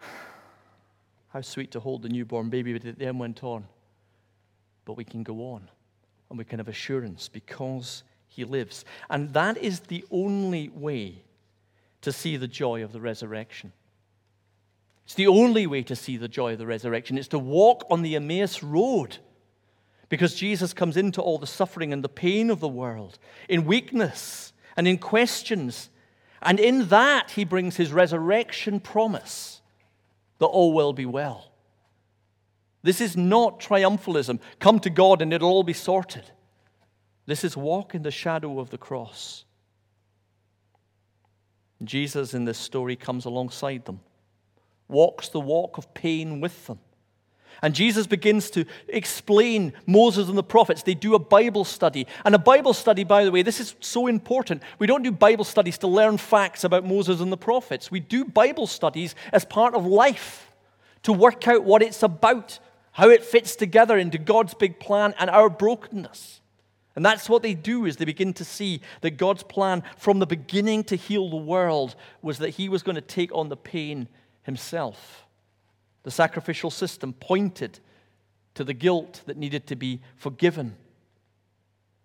How 1.28 1.40
sweet 1.40 1.72
to 1.72 1.80
hold 1.80 2.02
the 2.02 2.08
newborn 2.08 2.50
baby, 2.50 2.72
but 2.72 2.84
it 2.84 2.98
then 2.98 3.18
went 3.18 3.42
on. 3.42 3.64
But 4.84 4.96
we 4.96 5.04
can 5.04 5.22
go 5.22 5.52
on 5.52 5.68
and 6.30 6.38
we 6.38 6.44
can 6.44 6.58
have 6.58 6.68
assurance 6.68 7.28
because 7.28 8.04
he 8.26 8.44
lives. 8.44 8.84
And 9.10 9.32
that 9.34 9.58
is 9.58 9.80
the 9.80 10.04
only 10.10 10.70
way 10.70 11.22
to 12.00 12.10
see 12.10 12.36
the 12.36 12.48
joy 12.48 12.82
of 12.82 12.92
the 12.92 13.00
resurrection. 13.00 13.72
It's 15.04 15.14
the 15.14 15.26
only 15.26 15.66
way 15.66 15.82
to 15.84 15.96
see 15.96 16.16
the 16.16 16.28
joy 16.28 16.52
of 16.52 16.58
the 16.58 16.66
resurrection. 16.66 17.18
It's 17.18 17.28
to 17.28 17.38
walk 17.38 17.84
on 17.90 18.02
the 18.02 18.16
Emmaus 18.16 18.62
road 18.62 19.18
because 20.08 20.34
Jesus 20.34 20.72
comes 20.72 20.96
into 20.96 21.20
all 21.20 21.38
the 21.38 21.46
suffering 21.46 21.92
and 21.92 22.04
the 22.04 22.08
pain 22.08 22.50
of 22.50 22.60
the 22.60 22.68
world 22.68 23.18
in 23.48 23.64
weakness 23.64 24.52
and 24.76 24.86
in 24.86 24.98
questions. 24.98 25.90
And 26.40 26.60
in 26.60 26.88
that, 26.88 27.32
he 27.32 27.44
brings 27.44 27.76
his 27.76 27.92
resurrection 27.92 28.78
promise 28.78 29.60
that 30.38 30.46
all 30.46 30.72
will 30.72 30.92
be 30.92 31.06
well. 31.06 31.52
This 32.82 33.00
is 33.00 33.16
not 33.16 33.60
triumphalism. 33.60 34.40
Come 34.58 34.80
to 34.80 34.90
God 34.90 35.22
and 35.22 35.32
it'll 35.32 35.50
all 35.50 35.62
be 35.62 35.72
sorted. 35.72 36.30
This 37.26 37.44
is 37.44 37.56
walk 37.56 37.94
in 37.94 38.02
the 38.02 38.10
shadow 38.10 38.58
of 38.58 38.70
the 38.70 38.78
cross. 38.78 39.44
Jesus 41.84 42.34
in 42.34 42.44
this 42.44 42.58
story 42.58 42.96
comes 42.96 43.24
alongside 43.24 43.84
them 43.84 44.00
walks 44.92 45.28
the 45.28 45.40
walk 45.40 45.78
of 45.78 45.92
pain 45.94 46.40
with 46.40 46.66
them. 46.66 46.78
And 47.62 47.74
Jesus 47.76 48.08
begins 48.08 48.50
to 48.50 48.64
explain 48.88 49.72
Moses 49.86 50.28
and 50.28 50.36
the 50.36 50.42
prophets. 50.42 50.82
They 50.82 50.94
do 50.94 51.14
a 51.14 51.20
Bible 51.20 51.64
study. 51.64 52.08
And 52.24 52.34
a 52.34 52.38
Bible 52.38 52.74
study, 52.74 53.04
by 53.04 53.24
the 53.24 53.30
way, 53.30 53.42
this 53.42 53.60
is 53.60 53.76
so 53.78 54.08
important. 54.08 54.62
We 54.80 54.88
don't 54.88 55.04
do 55.04 55.12
Bible 55.12 55.44
studies 55.44 55.78
to 55.78 55.86
learn 55.86 56.18
facts 56.18 56.64
about 56.64 56.84
Moses 56.84 57.20
and 57.20 57.30
the 57.30 57.36
prophets. 57.36 57.88
We 57.88 58.00
do 58.00 58.24
Bible 58.24 58.66
studies 58.66 59.14
as 59.32 59.44
part 59.44 59.74
of 59.74 59.86
life 59.86 60.50
to 61.04 61.12
work 61.12 61.46
out 61.46 61.62
what 61.62 61.82
it's 61.82 62.02
about, 62.02 62.58
how 62.92 63.08
it 63.08 63.24
fits 63.24 63.54
together 63.54 63.96
into 63.96 64.18
God's 64.18 64.54
big 64.54 64.80
plan 64.80 65.14
and 65.18 65.30
our 65.30 65.48
brokenness. 65.48 66.40
And 66.96 67.06
that's 67.06 67.28
what 67.28 67.42
they 67.42 67.54
do 67.54 67.86
is 67.86 67.96
they 67.96 68.04
begin 68.04 68.34
to 68.34 68.44
see 68.44 68.80
that 69.02 69.16
God's 69.16 69.44
plan 69.44 69.84
from 69.96 70.18
the 70.18 70.26
beginning 70.26 70.82
to 70.84 70.96
heal 70.96 71.30
the 71.30 71.36
world 71.36 71.94
was 72.22 72.38
that 72.38 72.50
he 72.50 72.68
was 72.68 72.82
going 72.82 72.96
to 72.96 73.00
take 73.00 73.32
on 73.32 73.48
the 73.48 73.56
pain 73.56 74.08
himself. 74.42 75.24
The 76.02 76.10
sacrificial 76.10 76.70
system 76.70 77.12
pointed 77.12 77.78
to 78.54 78.64
the 78.64 78.74
guilt 78.74 79.22
that 79.26 79.36
needed 79.36 79.66
to 79.68 79.76
be 79.76 80.00
forgiven. 80.16 80.76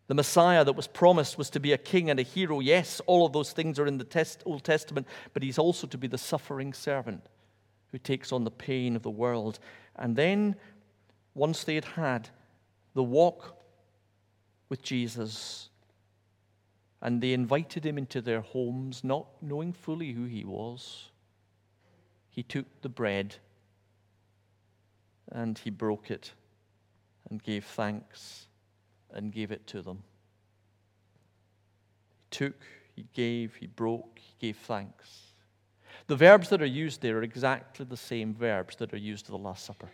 The 0.08 0.14
Messiah 0.14 0.64
that 0.64 0.76
was 0.76 0.88
promised 0.88 1.38
was 1.38 1.50
to 1.50 1.60
be 1.60 1.74
a 1.74 1.78
king 1.78 2.10
and 2.10 2.20
a 2.20 2.24
hero. 2.24 2.60
Yes, 2.60 3.02
all 3.06 3.26
of 3.26 3.34
those 3.34 3.52
things 3.52 3.78
are 3.78 3.88
in 3.88 3.98
the 3.98 4.38
Old 4.46 4.64
Testament, 4.64 5.08
but 5.34 5.44
he's 5.44 5.58
also 5.58 5.86
to 5.88 5.98
be 5.98 6.08
the 6.08 6.18
suffering 6.18 6.74
servant 6.74 7.28
who 7.92 7.98
takes 7.98 8.32
on 8.32 8.44
the 8.44 8.52
pain 8.52 8.96
of 8.96 9.04
the 9.04 9.10
world. 9.10 9.60
And 9.96 10.16
then, 10.16 10.56
once 11.34 11.64
they 11.64 11.76
had 11.76 11.86
had 11.86 12.30
the 12.94 13.04
walk 13.04 13.58
with 14.70 14.82
Jesus, 14.82 15.70
and 17.02 17.22
they 17.22 17.34
invited 17.34 17.86
him 17.86 17.98
into 17.98 18.22
their 18.22 18.42
homes, 18.42 19.04
not 19.04 19.28
knowing 19.42 19.74
fully 19.74 20.14
who 20.14 20.26
he 20.26 20.44
was, 20.44 21.10
he 22.38 22.44
took 22.44 22.68
the 22.84 22.90
bread 22.90 23.36
and 25.32 25.58
he 25.58 25.72
broke 25.72 26.12
it 26.12 26.34
and 27.32 27.42
gave 27.42 27.66
thanks 27.66 28.46
and 29.12 29.34
gave 29.34 29.50
it 29.50 29.66
to 29.66 29.82
them. 29.82 30.04
He 32.20 32.28
took, 32.30 32.62
he 32.96 33.08
gave, 33.12 33.56
he 33.56 33.66
broke, 33.66 34.20
he 34.20 34.36
gave 34.40 34.56
thanks. 34.56 35.34
The 36.06 36.16
verbs 36.16 36.50
that 36.50 36.62
are 36.62 36.68
used 36.68 37.02
there 37.02 37.18
are 37.18 37.24
exactly 37.24 37.88
the 37.90 37.98
same 37.98 38.36
verbs 38.36 38.76
that 38.76 38.94
are 38.94 38.98
used 38.98 39.26
at 39.26 39.32
the 39.32 39.38
Last 39.40 39.66
Supper. 39.66 39.90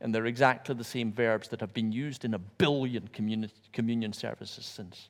And 0.00 0.12
they're 0.12 0.26
exactly 0.26 0.74
the 0.74 0.82
same 0.82 1.12
verbs 1.12 1.46
that 1.50 1.60
have 1.60 1.72
been 1.72 1.92
used 1.92 2.24
in 2.24 2.34
a 2.34 2.40
billion 2.40 3.08
communion 3.72 4.12
services 4.12 4.66
since. 4.66 5.08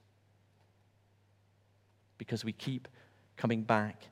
Because 2.18 2.44
we 2.44 2.52
keep 2.52 2.86
coming 3.38 3.62
back 3.62 4.08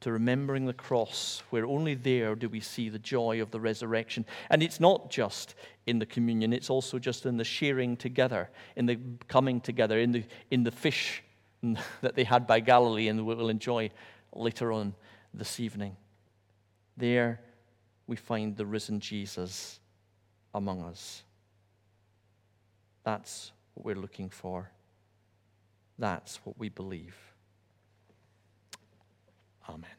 to 0.00 0.12
remembering 0.12 0.66
the 0.66 0.72
cross, 0.72 1.42
where 1.50 1.66
only 1.66 1.94
there 1.94 2.34
do 2.34 2.48
we 2.48 2.60
see 2.60 2.88
the 2.88 2.98
joy 2.98 3.42
of 3.42 3.50
the 3.50 3.60
resurrection. 3.60 4.24
And 4.50 4.62
it's 4.62 4.78
not 4.78 5.10
just 5.10 5.54
in 5.86 5.98
the 5.98 6.06
communion, 6.06 6.52
it's 6.52 6.70
also 6.70 6.98
just 6.98 7.26
in 7.26 7.36
the 7.36 7.44
sharing 7.44 7.96
together, 7.96 8.50
in 8.76 8.86
the 8.86 8.98
coming 9.26 9.60
together, 9.60 9.98
in 9.98 10.12
the, 10.12 10.24
in 10.50 10.62
the 10.62 10.70
fish 10.70 11.22
that 12.00 12.14
they 12.14 12.24
had 12.24 12.46
by 12.46 12.60
Galilee 12.60 13.08
and 13.08 13.26
we 13.26 13.34
will 13.34 13.48
enjoy 13.48 13.90
later 14.32 14.72
on 14.72 14.94
this 15.34 15.58
evening. 15.58 15.96
There 16.96 17.40
we 18.06 18.16
find 18.16 18.56
the 18.56 18.66
risen 18.66 19.00
Jesus 19.00 19.80
among 20.54 20.82
us. 20.82 21.22
That's 23.04 23.52
what 23.74 23.86
we're 23.86 24.00
looking 24.00 24.28
for. 24.28 24.70
That's 25.98 26.36
what 26.44 26.58
we 26.58 26.68
believe. 26.68 27.16
Amen. 29.68 29.97